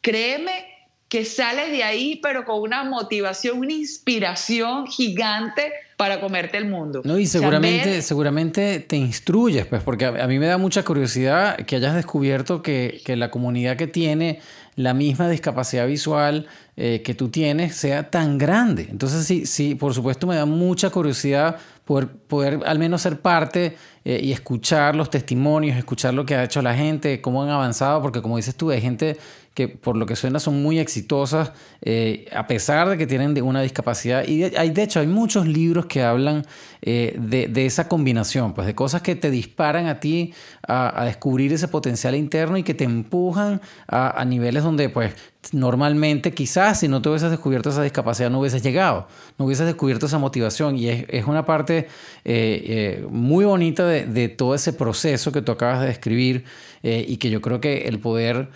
créeme 0.00 0.66
que 1.08 1.24
sales 1.24 1.70
de 1.70 1.82
ahí, 1.82 2.20
pero 2.22 2.44
con 2.44 2.60
una 2.60 2.84
motivación, 2.84 3.58
una 3.58 3.72
inspiración 3.72 4.86
gigante 4.86 5.72
para 6.00 6.18
comerte 6.18 6.56
el 6.56 6.64
mundo. 6.64 7.02
No, 7.04 7.18
y 7.18 7.26
seguramente, 7.26 8.00
seguramente 8.00 8.80
te 8.80 8.96
instruyes, 8.96 9.66
pues, 9.66 9.82
porque 9.82 10.06
a, 10.06 10.26
mí 10.26 10.38
me 10.38 10.46
da 10.46 10.56
mucha 10.56 10.82
curiosidad 10.82 11.58
que 11.66 11.76
hayas 11.76 11.94
descubierto 11.94 12.62
que, 12.62 13.02
que 13.04 13.16
la 13.16 13.30
comunidad 13.30 13.76
que 13.76 13.86
tiene 13.86 14.40
la 14.76 14.94
misma 14.94 15.28
discapacidad 15.28 15.86
visual 15.86 16.46
eh, 16.78 17.02
que 17.04 17.14
tú 17.14 17.28
tienes 17.28 17.76
sea 17.76 18.10
tan 18.10 18.38
grande. 18.38 18.86
Entonces, 18.90 19.26
sí, 19.26 19.44
sí, 19.44 19.74
por 19.74 19.92
supuesto 19.92 20.26
me 20.26 20.36
da 20.36 20.46
mucha 20.46 20.88
curiosidad 20.88 21.58
poder, 21.84 22.08
poder 22.08 22.60
al 22.64 22.78
menos 22.78 23.02
ser 23.02 23.20
parte 23.20 23.76
eh, 24.02 24.20
y 24.22 24.32
escuchar 24.32 24.96
los 24.96 25.10
testimonios, 25.10 25.76
escuchar 25.76 26.14
lo 26.14 26.24
que 26.24 26.34
ha 26.34 26.44
hecho 26.44 26.62
la 26.62 26.74
gente, 26.74 27.20
cómo 27.20 27.42
han 27.42 27.50
avanzado, 27.50 28.00
porque 28.00 28.22
como 28.22 28.38
dices 28.38 28.54
tú, 28.54 28.70
hay 28.70 28.80
gente 28.80 29.18
que 29.54 29.66
por 29.68 29.96
lo 29.96 30.06
que 30.06 30.14
suena 30.14 30.38
son 30.38 30.62
muy 30.62 30.78
exitosas, 30.78 31.52
eh, 31.82 32.28
a 32.32 32.46
pesar 32.46 32.88
de 32.88 32.96
que 32.96 33.06
tienen 33.06 33.40
una 33.42 33.62
discapacidad. 33.62 34.26
Y 34.26 34.44
hay, 34.44 34.70
de 34.70 34.82
hecho 34.82 35.00
hay 35.00 35.08
muchos 35.08 35.46
libros 35.46 35.86
que 35.86 36.02
hablan 36.02 36.46
eh, 36.82 37.16
de, 37.18 37.66
esa 37.66 37.88
combinación, 37.88 38.54
pues 38.54 38.66
de 38.66 38.74
cosas 38.74 39.02
que 39.02 39.16
te 39.16 39.30
disparan 39.30 39.86
a 39.86 39.98
ti 39.98 40.32
a, 40.66 41.04
descubrir 41.04 41.52
ese 41.52 41.66
potencial 41.66 42.14
interno 42.14 42.56
y 42.58 42.62
que 42.62 42.74
te 42.74 42.84
empujan 42.84 43.60
a, 43.88 44.24
niveles 44.24 44.62
donde 44.62 44.88
pues 44.88 45.14
normalmente 45.52 46.32
quizás 46.32 46.80
si 46.80 46.88
no 46.88 47.02
te 47.02 47.08
hubieses 47.08 47.30
descubierto 47.30 47.70
esa 47.70 47.82
discapacidad 47.82 48.30
no 48.30 48.40
hubieses 48.40 48.62
llegado, 48.62 49.08
no 49.38 49.46
hubieses 49.46 49.66
descubierto 49.66 50.06
esa 50.06 50.18
motivación 50.18 50.76
y 50.76 50.88
es, 50.88 51.26
una 51.26 51.44
parte 51.44 51.88
eh, 52.24 53.04
muy 53.10 53.44
bonita 53.44 53.86
de, 53.86 54.28
todo 54.28 54.54
ese 54.54 54.72
proceso 54.72 55.32
que 55.32 55.42
tú 55.42 55.52
acabas 55.52 55.80
de 55.80 55.86
describir 55.88 56.44
y 56.82 57.18
que 57.18 57.28
yo 57.28 57.42
creo 57.42 57.60
que 57.60 57.88
el 57.88 57.98
poder 57.98 58.48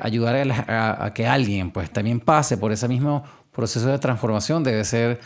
ayudar 0.00 0.36
a, 0.68 1.12
que 1.14 1.26
alguien 1.26 1.70
pues 1.70 1.90
también 1.90 2.20
pase 2.20 2.56
por 2.56 2.72
ese 2.72 2.88
mismo 2.88 3.24
proceso 3.50 3.88
de 3.88 3.98
transformación 3.98 4.62
debe 4.62 4.84
ser 4.84 5.20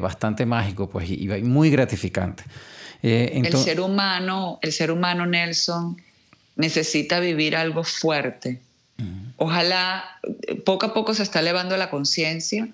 bastante 0.00 0.46
mágico 0.46 0.88
pues 0.88 1.10
y, 1.10 1.28
muy 1.42 1.70
gratificante. 1.70 2.44
el 3.02 3.52
ser 3.56 3.80
humano, 3.80 4.58
el 4.62 4.72
ser 4.72 4.90
humano 4.90 5.26
Nelson 5.26 6.00
necesita 6.56 7.20
vivir 7.20 7.56
algo 7.56 7.84
fuerte 7.84 8.60
Ojalá 9.36 10.04
poco 10.64 10.86
a 10.86 10.94
poco 10.94 11.14
se 11.14 11.22
está 11.22 11.40
elevando 11.40 11.76
la 11.76 11.90
conciencia 11.90 12.68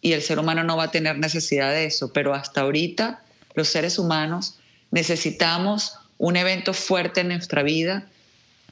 y 0.00 0.12
el 0.12 0.22
ser 0.22 0.38
humano 0.38 0.62
no 0.62 0.76
va 0.76 0.84
a 0.84 0.90
tener 0.90 1.18
necesidad 1.18 1.70
de 1.70 1.86
eso, 1.86 2.12
pero 2.12 2.34
hasta 2.34 2.60
ahorita 2.60 3.22
los 3.54 3.68
seres 3.68 3.98
humanos 3.98 4.58
necesitamos 4.90 5.98
un 6.18 6.36
evento 6.36 6.72
fuerte 6.72 7.22
en 7.22 7.28
nuestra 7.28 7.62
vida 7.62 8.06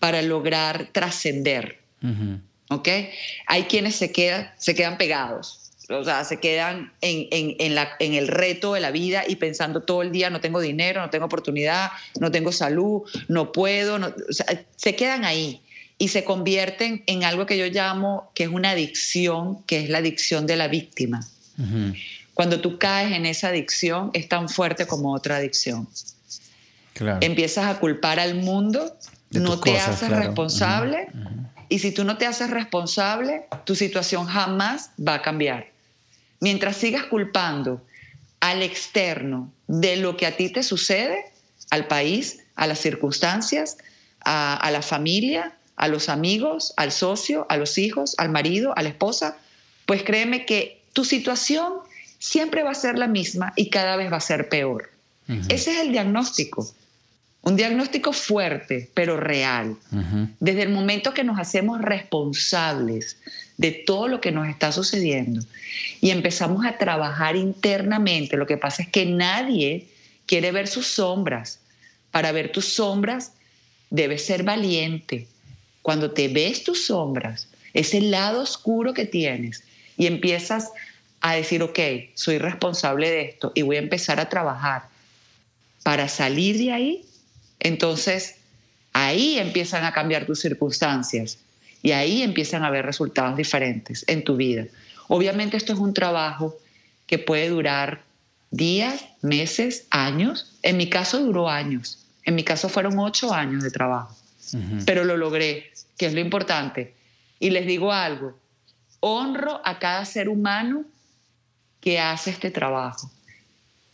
para 0.02 0.20
lograr 0.20 0.88
trascender. 0.90 1.78
¿Ok? 2.70 2.88
Hay 3.46 3.62
quienes 3.64 3.94
se 3.94 4.10
quedan, 4.10 4.50
se 4.58 4.74
quedan 4.74 4.98
pegados, 4.98 5.70
o 5.88 6.02
sea, 6.02 6.24
se 6.24 6.40
quedan 6.40 6.92
en, 7.00 7.28
en, 7.30 7.76
la, 7.76 7.90
en, 8.00 8.14
el 8.14 8.26
reto 8.26 8.74
de 8.74 8.80
la 8.80 8.90
vida 8.90 9.22
y 9.28 9.36
pensando 9.36 9.84
todo 9.84 10.02
el 10.02 10.10
día, 10.10 10.28
no 10.28 10.40
tengo 10.40 10.60
dinero, 10.60 11.00
no 11.00 11.10
tengo 11.10 11.26
oportunidad, 11.26 11.92
no 12.18 12.32
tengo 12.32 12.50
salud, 12.50 13.02
no 13.28 13.52
puedo, 13.52 13.96
se 14.74 14.96
quedan 14.96 15.24
ahí 15.24 15.62
y 15.98 16.08
se 16.08 16.24
convierten 16.24 17.04
en 17.06 17.22
algo 17.22 17.46
que 17.46 17.56
yo 17.56 17.66
llamo 17.66 18.32
que 18.34 18.42
es 18.42 18.48
una 18.48 18.70
adicción, 18.70 19.62
que 19.66 19.84
es 19.84 19.88
la 19.88 19.98
adicción 19.98 20.48
de 20.48 20.56
la 20.56 20.66
víctima. 20.66 21.20
Cuando 22.34 22.60
tú 22.60 22.76
caes 22.76 23.12
en 23.12 23.24
esa 23.24 23.50
adicción 23.50 24.10
es 24.14 24.28
tan 24.28 24.48
fuerte 24.48 24.84
como 24.88 25.14
otra 25.14 25.36
adicción. 25.36 25.86
Empiezas 27.20 27.66
a 27.66 27.78
culpar 27.78 28.18
al 28.18 28.34
mundo, 28.34 28.96
no 29.32 29.60
te 29.60 29.78
haces 29.78 30.10
responsable 30.10 31.08
y 31.68 31.78
si 31.78 31.92
tú 31.92 32.04
no 32.04 32.18
te 32.18 32.26
haces 32.26 32.50
responsable, 32.50 33.46
tu 33.64 33.74
situación 33.74 34.26
jamás 34.26 34.90
va 34.96 35.14
a 35.14 35.22
cambiar. 35.22 35.70
Mientras 36.40 36.76
sigas 36.76 37.04
culpando 37.04 37.82
al 38.40 38.62
externo 38.62 39.52
de 39.68 39.96
lo 39.96 40.16
que 40.16 40.26
a 40.26 40.36
ti 40.36 40.50
te 40.50 40.62
sucede, 40.62 41.24
al 41.70 41.86
país, 41.86 42.40
a 42.56 42.66
las 42.66 42.78
circunstancias, 42.80 43.78
a 44.24 44.68
la 44.70 44.82
familia, 44.82 45.56
a 45.76 45.88
los 45.88 46.08
amigos, 46.08 46.74
al 46.76 46.92
socio, 46.92 47.46
a 47.48 47.56
los 47.56 47.78
hijos, 47.78 48.14
al 48.18 48.28
marido, 48.28 48.72
a 48.76 48.82
la 48.82 48.88
esposa, 48.90 49.36
pues 49.86 50.02
créeme 50.02 50.46
que 50.46 50.82
tu 50.92 51.04
situación 51.04 51.74
siempre 52.18 52.62
va 52.62 52.70
a 52.70 52.74
ser 52.74 52.98
la 52.98 53.08
misma 53.08 53.52
y 53.56 53.68
cada 53.70 53.96
vez 53.96 54.12
va 54.12 54.18
a 54.18 54.20
ser 54.20 54.48
peor. 54.48 54.90
Ese 55.48 55.72
es 55.72 55.78
el 55.78 55.92
diagnóstico. 55.92 56.72
Un 57.42 57.56
diagnóstico 57.56 58.12
fuerte, 58.12 58.88
pero 58.94 59.16
real. 59.16 59.76
Desde 60.38 60.62
el 60.62 60.68
momento 60.68 61.12
que 61.12 61.24
nos 61.24 61.40
hacemos 61.40 61.82
responsables 61.82 63.18
de 63.56 63.72
todo 63.72 64.06
lo 64.06 64.20
que 64.20 64.30
nos 64.30 64.48
está 64.48 64.70
sucediendo 64.70 65.44
y 66.00 66.10
empezamos 66.10 66.64
a 66.64 66.78
trabajar 66.78 67.34
internamente, 67.34 68.36
lo 68.36 68.46
que 68.46 68.56
pasa 68.56 68.82
es 68.82 68.88
que 68.88 69.06
nadie 69.06 69.88
quiere 70.26 70.52
ver 70.52 70.68
sus 70.68 70.86
sombras. 70.86 71.58
Para 72.12 72.30
ver 72.30 72.52
tus 72.52 72.66
sombras, 72.66 73.32
debes 73.90 74.24
ser 74.24 74.44
valiente, 74.44 75.26
cuando 75.82 76.12
te 76.12 76.28
ves 76.28 76.62
tus 76.62 76.86
sombras, 76.86 77.48
ese 77.74 78.00
lado 78.00 78.42
oscuro 78.42 78.94
que 78.94 79.04
tienes, 79.04 79.64
y 79.96 80.06
empiezas 80.06 80.70
a 81.20 81.34
decir, 81.34 81.62
ok, 81.62 81.78
soy 82.14 82.38
responsable 82.38 83.10
de 83.10 83.22
esto 83.22 83.52
y 83.54 83.62
voy 83.62 83.76
a 83.76 83.80
empezar 83.80 84.20
a 84.20 84.28
trabajar 84.28 84.84
para 85.82 86.08
salir 86.08 86.58
de 86.58 86.72
ahí, 86.72 87.04
entonces 87.62 88.36
ahí 88.92 89.38
empiezan 89.38 89.84
a 89.84 89.92
cambiar 89.92 90.26
tus 90.26 90.40
circunstancias 90.40 91.38
y 91.82 91.92
ahí 91.92 92.22
empiezan 92.22 92.62
a 92.62 92.68
haber 92.68 92.84
resultados 92.84 93.36
diferentes 93.36 94.04
en 94.08 94.24
tu 94.24 94.36
vida. 94.36 94.66
Obviamente 95.08 95.56
esto 95.56 95.72
es 95.72 95.78
un 95.78 95.94
trabajo 95.94 96.56
que 97.06 97.18
puede 97.18 97.48
durar 97.48 98.02
días, 98.50 99.04
meses, 99.22 99.86
años. 99.90 100.52
En 100.62 100.76
mi 100.76 100.88
caso 100.88 101.20
duró 101.20 101.48
años. 101.48 101.98
En 102.24 102.34
mi 102.34 102.44
caso 102.44 102.68
fueron 102.68 102.98
ocho 102.98 103.32
años 103.32 103.62
de 103.62 103.70
trabajo. 103.70 104.16
Pero 104.84 105.04
lo 105.04 105.16
logré, 105.16 105.72
que 105.96 106.06
es 106.06 106.14
lo 106.14 106.20
importante. 106.20 106.94
Y 107.40 107.50
les 107.50 107.66
digo 107.66 107.92
algo, 107.92 108.38
honro 109.00 109.60
a 109.64 109.78
cada 109.78 110.04
ser 110.04 110.28
humano 110.28 110.84
que 111.80 111.98
hace 111.98 112.30
este 112.30 112.50
trabajo. 112.50 113.10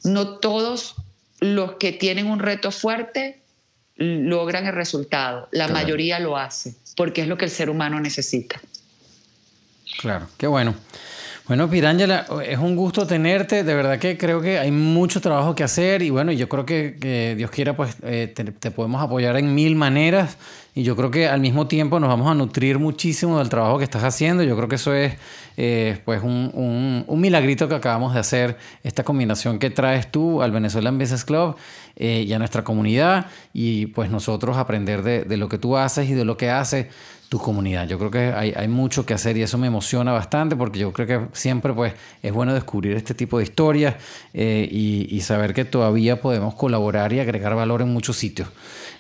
No 0.04 0.38
todos 0.38 0.96
los 1.40 1.76
que 1.76 1.92
tienen 1.92 2.26
un 2.26 2.40
reto 2.40 2.70
fuerte 2.70 3.40
logran 3.98 4.66
el 4.66 4.74
resultado. 4.74 5.48
La 5.50 5.68
mayoría 5.68 6.18
lo 6.20 6.37
hace, 6.37 6.74
porque 6.96 7.22
es 7.22 7.28
lo 7.28 7.37
que 7.37 7.44
el 7.44 7.50
ser 7.50 7.68
humano 7.68 8.00
necesita. 8.00 8.61
Claro, 10.00 10.28
qué 10.38 10.46
bueno. 10.46 10.74
Bueno, 11.48 11.70
Pirángela, 11.70 12.26
es 12.46 12.58
un 12.58 12.76
gusto 12.76 13.06
tenerte. 13.06 13.64
De 13.64 13.72
verdad 13.72 13.98
que 13.98 14.18
creo 14.18 14.42
que 14.42 14.58
hay 14.58 14.70
mucho 14.70 15.22
trabajo 15.22 15.54
que 15.54 15.64
hacer 15.64 16.02
y 16.02 16.11
bueno, 16.11 16.30
yo 16.30 16.46
creo 16.46 16.66
que, 16.66 17.34
Dios 17.38 17.50
quiera, 17.50 17.74
pues 17.74 17.96
eh, 18.02 18.30
te, 18.34 18.70
podemos 18.70 19.02
apoyar 19.02 19.34
en 19.38 19.54
mil 19.54 19.74
maneras 19.74 20.37
y 20.74 20.82
yo 20.82 20.94
creo 20.94 21.11
que 21.11 21.26
al 21.26 21.40
mismo 21.40 21.66
tiempo 21.66 22.00
nos 22.00 22.11
vamos 22.11 22.30
a 22.30 22.34
nutrir 22.34 22.78
muchísimo 22.78 23.38
del 23.38 23.48
trabajo 23.48 23.78
que 23.78 23.84
estás 23.84 24.04
haciendo. 24.04 24.42
Yo 24.42 24.56
creo 24.56 24.68
que 24.68 24.74
eso 24.74 24.92
es 24.92 25.14
eh, 25.56 25.98
pues 26.04 26.22
un, 26.22 27.04
un, 27.06 27.20
milagrito 27.20 27.66
que 27.66 27.76
acabamos 27.76 28.12
de 28.12 28.20
hacer, 28.20 28.58
esta 28.82 29.02
combinación 29.02 29.58
que 29.58 29.70
traes 29.70 30.12
tú 30.12 30.42
al 30.42 30.52
Venezuelan 30.52 30.98
Business 30.98 31.24
Club 31.24 31.56
eh, 31.96 32.26
y 32.28 32.32
a 32.34 32.38
nuestra 32.38 32.62
comunidad 32.62 33.24
y 33.54 33.87
pues 33.87 34.11
nosotros 34.11 34.58
aprender 34.58 35.02
de, 35.02 35.24
de 35.24 35.37
lo 35.38 35.48
que 35.48 35.56
tú 35.56 35.78
haces 35.78 36.11
y 36.11 36.12
de 36.12 36.26
lo 36.26 36.37
que 36.37 36.50
haces 36.50 36.88
tu 37.28 37.38
comunidad. 37.38 37.86
Yo 37.86 37.98
creo 37.98 38.10
que 38.10 38.32
hay, 38.32 38.68
mucho 38.68 39.04
que 39.04 39.14
hacer 39.14 39.36
y 39.36 39.42
eso 39.42 39.58
me 39.58 39.66
emociona 39.66 40.12
bastante 40.12 40.56
porque 40.56 40.78
yo 40.78 40.92
creo 40.92 41.06
que 41.06 41.26
siempre 41.36 41.74
pues, 41.74 41.92
es 42.22 42.32
bueno 42.32 42.54
descubrir 42.54 42.96
este 42.96 43.14
tipo 43.14 43.38
de 43.38 43.44
historias 43.44 43.96
eh, 44.32 44.66
y, 44.70 45.14
y, 45.14 45.20
saber 45.20 45.52
que 45.52 45.64
todavía 45.64 46.20
podemos 46.22 46.54
colaborar 46.54 47.12
y 47.12 47.20
agregar 47.20 47.54
valor 47.54 47.82
en 47.82 47.92
muchos 47.92 48.16
sitios. 48.16 48.48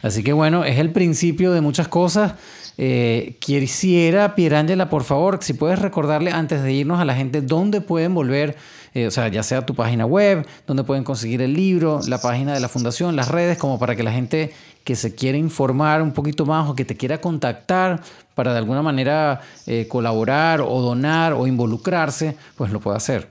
Así 0.02 0.22
que 0.22 0.32
bueno, 0.32 0.64
es 0.64 0.78
el 0.78 0.92
principio 0.92 1.52
de 1.52 1.60
muchas 1.60 1.88
cosas. 1.88 2.34
Eh, 2.80 3.36
quisiera, 3.40 4.36
Pierangela, 4.36 4.88
por 4.88 5.02
favor, 5.02 5.38
si 5.42 5.52
puedes 5.52 5.80
recordarle 5.80 6.30
antes 6.30 6.62
de 6.62 6.72
irnos 6.72 7.00
a 7.00 7.04
la 7.04 7.16
gente 7.16 7.42
dónde 7.42 7.80
pueden 7.80 8.14
volver, 8.14 8.56
eh, 8.98 9.06
o 9.06 9.10
sea, 9.10 9.28
ya 9.28 9.42
sea 9.42 9.64
tu 9.64 9.74
página 9.74 10.06
web, 10.06 10.46
dónde 10.66 10.84
pueden 10.84 11.04
conseguir 11.04 11.42
el 11.42 11.54
libro, 11.54 12.00
la 12.08 12.20
página 12.20 12.54
de 12.54 12.60
la 12.60 12.68
fundación, 12.68 13.16
las 13.16 13.28
redes, 13.28 13.58
como 13.58 13.78
para 13.78 13.94
que 13.94 14.02
la 14.02 14.12
gente 14.12 14.52
que 14.84 14.96
se 14.96 15.14
quiera 15.14 15.36
informar 15.36 16.02
un 16.02 16.12
poquito 16.12 16.46
más 16.46 16.68
o 16.68 16.74
que 16.74 16.84
te 16.84 16.96
quiera 16.96 17.20
contactar 17.20 18.02
para 18.34 18.52
de 18.52 18.58
alguna 18.58 18.82
manera 18.82 19.40
eh, 19.66 19.86
colaborar 19.88 20.60
o 20.60 20.80
donar 20.80 21.32
o 21.32 21.46
involucrarse, 21.46 22.36
pues 22.56 22.72
lo 22.72 22.80
pueda 22.80 22.96
hacer. 22.96 23.30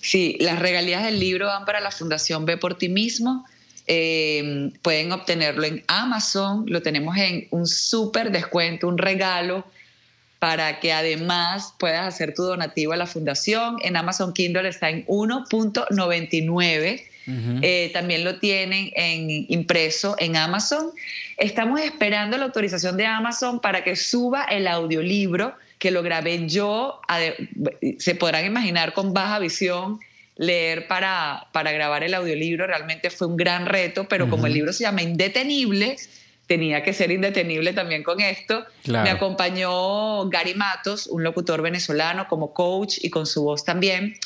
Sí, 0.00 0.36
las 0.40 0.58
regalías 0.58 1.02
del 1.02 1.18
libro 1.18 1.46
van 1.46 1.64
para 1.64 1.80
la 1.80 1.90
Fundación 1.90 2.44
Ve 2.44 2.56
por 2.56 2.76
ti 2.76 2.88
mismo. 2.88 3.44
Eh, 3.86 4.70
pueden 4.82 5.12
obtenerlo 5.12 5.64
en 5.64 5.82
Amazon, 5.88 6.64
lo 6.66 6.82
tenemos 6.82 7.16
en 7.16 7.48
un 7.50 7.66
súper 7.66 8.30
descuento, 8.30 8.86
un 8.86 8.98
regalo 8.98 9.64
para 10.38 10.80
que 10.80 10.92
además 10.92 11.74
puedas 11.78 12.06
hacer 12.06 12.34
tu 12.34 12.42
donativo 12.42 12.92
a 12.92 12.96
la 12.96 13.06
fundación. 13.06 13.76
En 13.82 13.96
Amazon 13.96 14.32
Kindle 14.32 14.68
está 14.68 14.90
en 14.90 15.04
1.99 15.06 17.02
eh, 17.60 17.90
también 17.92 18.24
lo 18.24 18.38
tienen 18.38 18.90
en 18.94 19.44
impreso 19.48 20.16
en 20.18 20.36
Amazon. 20.36 20.90
Estamos 21.36 21.80
esperando 21.80 22.38
la 22.38 22.44
autorización 22.46 22.96
de 22.96 23.04
Amazon 23.04 23.60
para 23.60 23.84
que 23.84 23.96
suba 23.96 24.44
el 24.44 24.66
audiolibro 24.66 25.54
que 25.78 25.90
lo 25.90 26.02
grabé 26.02 26.48
yo. 26.48 27.00
Se 27.98 28.14
podrán 28.14 28.46
imaginar 28.46 28.94
con 28.94 29.12
baja 29.12 29.38
visión 29.38 30.00
leer 30.36 30.86
para, 30.86 31.48
para 31.52 31.72
grabar 31.72 32.04
el 32.04 32.14
audiolibro 32.14 32.66
realmente 32.66 33.10
fue 33.10 33.26
un 33.26 33.36
gran 33.36 33.66
reto, 33.66 34.06
pero 34.08 34.30
como 34.30 34.46
el 34.46 34.54
libro 34.54 34.72
se 34.72 34.84
llama 34.84 35.02
Indetenible, 35.02 35.96
tenía 36.48 36.82
que 36.82 36.92
ser 36.92 37.12
indetenible 37.12 37.72
también 37.74 38.02
con 38.02 38.20
esto. 38.20 38.66
Me 38.86 39.10
acompañó 39.10 40.28
Gary 40.30 40.54
Matos, 40.54 41.06
un 41.06 41.22
locutor 41.22 41.62
venezolano 41.62 42.26
como 42.26 42.52
coach 42.54 42.96
y 43.02 43.10
con 43.10 43.26
su 43.26 43.44
voz 43.44 43.64
también. 43.64 44.16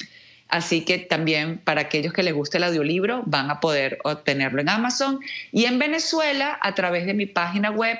Así 0.49 0.85
que 0.85 0.99
también 0.99 1.59
para 1.59 1.81
aquellos 1.83 2.13
que 2.13 2.23
les 2.23 2.33
guste 2.33 2.59
el 2.59 2.65
audiolibro 2.65 3.25
van 3.27 3.51
a 3.51 3.59
poder 3.59 3.99
obtenerlo 4.05 4.61
en 4.61 4.69
Amazon. 4.69 5.19
Y 5.51 5.65
en 5.65 5.81
Venezuela, 5.81 6.59
a 6.63 6.75
través 6.75 7.07
de 7.07 7.15
mi 7.15 7.27
página 7.27 7.71
web 7.71 7.99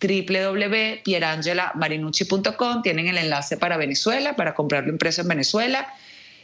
www.pierangelamarinucci.com 0.00 2.82
tienen 2.82 3.08
el 3.08 3.16
enlace 3.16 3.56
para 3.56 3.78
Venezuela, 3.78 4.36
para 4.36 4.54
comprarlo 4.54 4.90
impreso 4.90 5.22
en 5.22 5.28
Venezuela. 5.28 5.88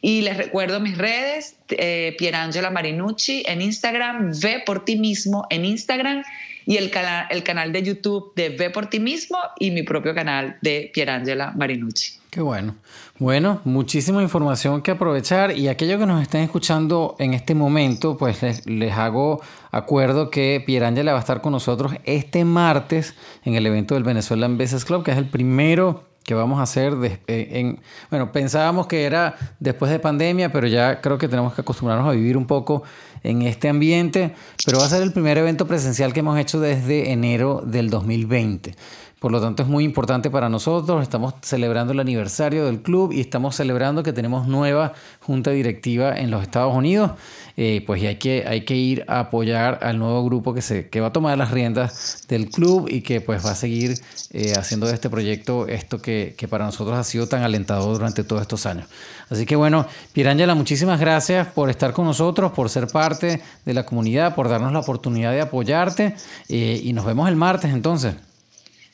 Y 0.03 0.23
les 0.23 0.37
recuerdo 0.37 0.81
mis 0.81 0.97
redes, 0.97 1.57
eh, 1.69 2.15
Pierangela 2.19 2.71
Marinucci 2.71 3.43
en 3.47 3.61
Instagram, 3.63 4.33
Ve 4.41 4.63
por 4.65 4.85
ti 4.85 4.97
mismo 4.97 5.47
en 5.51 5.65
Instagram 5.65 6.23
y 6.67 6.77
el, 6.77 6.91
el 7.31 7.43
canal 7.43 7.73
de 7.73 7.83
YouTube 7.83 8.33
de 8.35 8.51
Ve 8.51 8.71
por 8.71 8.87
ti 8.87 9.01
mismo 9.01 9.39
y 9.59 9.71
mi 9.71 9.83
propio 9.83 10.15
canal 10.15 10.57
de 10.63 10.91
Pierangela 10.95 11.53
Marinucci. 11.53 12.21
Qué 12.31 12.41
bueno. 12.41 12.77
Bueno, 13.19 13.61
muchísima 13.65 14.23
información 14.23 14.83
que 14.83 14.93
aprovechar 14.93 15.59
y 15.59 15.67
aquellos 15.67 15.99
que 15.99 16.07
nos 16.07 16.23
estén 16.23 16.43
escuchando 16.43 17.17
en 17.19 17.35
este 17.35 17.57
momento, 17.57 18.17
pues 18.17 18.41
les, 18.67 18.93
hago 18.93 19.43
acuerdo 19.73 20.31
que 20.31 20.63
Pierangela 20.65 21.13
va 21.13 21.19
a 21.19 21.21
estar 21.21 21.41
con 21.41 21.53
nosotros 21.53 21.93
este 22.05 22.45
martes 22.45 23.15
en 23.45 23.57
el 23.57 23.67
evento 23.67 23.95
del 23.95 24.05
Venezuelan 24.05 24.57
Business 24.57 24.85
Club, 24.85 25.03
que 25.05 25.11
es 25.11 25.19
el 25.19 25.29
primero 25.29 26.05
que 26.25 26.35
vamos 26.35 26.61
a 26.61 26.63
hacer. 26.63 26.95
Eh, 27.27 27.49
en, 27.53 27.81
bueno, 28.11 28.33
pensábamos 28.33 28.87
que 28.87 29.05
era 29.05 29.37
después 29.59 29.91
de 29.91 29.99
pandemia, 29.99 30.53
pero 30.53 30.67
ya 30.67 31.01
creo 31.01 31.19
que 31.19 31.29
tenemos 31.29 31.55
que 31.55 31.63
acostumbrarnos 31.63 32.09
a 32.09 32.13
vivir 32.13 32.37
un 32.37 32.47
poco 32.47 32.83
en 33.23 33.43
este 33.43 33.69
ambiente, 33.69 34.35
pero 34.65 34.79
va 34.79 34.87
a 34.87 34.89
ser 34.89 35.03
el 35.03 35.13
primer 35.13 35.37
evento 35.39 35.67
presencial 35.67 36.13
que 36.13 36.21
hemos 36.21 36.39
hecho 36.39 36.59
desde 36.61 37.13
enero 37.13 37.63
del 37.65 37.91
2020. 37.91 38.75
Por 39.21 39.33
lo 39.33 39.41
tanto, 39.43 39.63
es 39.63 39.69
muy 39.69 39.85
importante 39.85 40.31
para 40.31 40.49
nosotros. 40.49 41.03
Estamos 41.03 41.35
celebrando 41.43 41.93
el 41.93 42.01
aniversario 42.01 42.65
del 42.65 42.81
club 42.81 43.13
y 43.13 43.21
estamos 43.21 43.55
celebrando 43.55 44.03
que 44.03 44.15
tenemos 44.15 44.49
nueva 44.49 44.95
junta 45.21 45.51
directiva 45.51 46.19
en 46.19 46.31
los 46.31 46.43
Estados 46.43 46.75
Unidos. 46.75 47.11
Eh, 47.59 47.85
pues 47.87 48.03
hay 48.03 48.17
que, 48.17 48.47
hay 48.49 48.65
que 48.65 48.77
ir 48.77 49.05
a 49.09 49.21
apoyar 49.21 49.81
al 49.83 49.99
nuevo 49.99 50.25
grupo 50.25 50.55
que, 50.55 50.63
se, 50.63 50.89
que 50.89 51.03
va 51.03 51.09
a 51.09 51.13
tomar 51.13 51.37
las 51.37 51.51
riendas 51.51 52.25
del 52.29 52.49
club 52.49 52.89
y 52.89 53.03
que 53.03 53.21
pues 53.21 53.45
va 53.45 53.51
a 53.51 53.55
seguir 53.55 54.01
eh, 54.31 54.55
haciendo 54.57 54.87
de 54.87 54.95
este 54.95 55.11
proyecto 55.11 55.69
esto 55.69 56.01
que, 56.01 56.35
que, 56.39 56.49
para 56.49 56.65
nosotros 56.65 56.97
ha 56.97 57.05
sido 57.05 57.27
tan 57.27 57.43
alentador 57.43 57.93
durante 57.93 58.25
todos 58.25 58.41
estos 58.41 58.65
años. 58.65 58.87
Así 59.29 59.45
que 59.45 59.55
bueno, 59.55 59.87
Pirangela, 60.15 60.55
muchísimas 60.55 60.99
gracias 60.99 61.47
por 61.49 61.69
estar 61.69 61.93
con 61.93 62.07
nosotros, 62.07 62.53
por 62.53 62.71
ser 62.71 62.87
parte 62.87 63.43
de 63.67 63.75
la 63.75 63.85
comunidad, 63.85 64.35
por 64.35 64.49
darnos 64.49 64.73
la 64.73 64.79
oportunidad 64.79 65.33
de 65.33 65.43
apoyarte 65.43 66.15
eh, 66.49 66.81
y 66.83 66.95
nos 66.95 67.05
vemos 67.05 67.29
el 67.29 67.37
martes 67.37 67.75
entonces. 67.75 68.15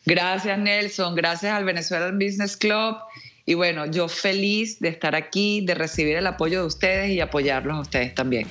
Gracias 0.06 0.56
Nelson, 0.56 1.16
gracias 1.16 1.52
al 1.52 1.64
Venezuelan 1.64 2.16
Business 2.16 2.56
Club 2.56 2.96
y 3.44 3.54
bueno, 3.54 3.86
yo 3.86 4.08
feliz 4.08 4.78
de 4.78 4.88
estar 4.88 5.16
aquí, 5.16 5.64
de 5.66 5.74
recibir 5.74 6.16
el 6.16 6.26
apoyo 6.26 6.60
de 6.60 6.66
ustedes 6.66 7.10
y 7.10 7.20
apoyarlos 7.20 7.76
a 7.76 7.80
ustedes 7.80 8.14
también. 8.14 8.46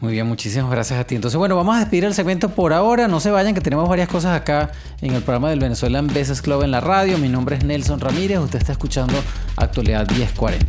Muy 0.00 0.14
bien, 0.14 0.26
muchísimas 0.26 0.70
gracias 0.70 0.98
a 0.98 1.04
ti. 1.04 1.14
Entonces, 1.14 1.38
bueno, 1.38 1.54
vamos 1.54 1.76
a 1.76 1.78
despedir 1.78 2.04
el 2.04 2.14
segmento 2.14 2.48
por 2.48 2.72
ahora. 2.72 3.06
No 3.06 3.20
se 3.20 3.30
vayan, 3.30 3.54
que 3.54 3.60
tenemos 3.60 3.88
varias 3.88 4.08
cosas 4.08 4.34
acá 4.34 4.72
en 5.00 5.14
el 5.14 5.22
programa 5.22 5.50
del 5.50 5.60
Venezuelan 5.60 6.08
Business 6.08 6.42
Club 6.42 6.64
en 6.64 6.72
la 6.72 6.80
radio. 6.80 7.18
Mi 7.18 7.28
nombre 7.28 7.56
es 7.56 7.64
Nelson 7.64 8.00
Ramírez. 8.00 8.38
Usted 8.38 8.58
está 8.58 8.72
escuchando 8.72 9.14
Actualidad 9.56 10.10
1040. 10.10 10.66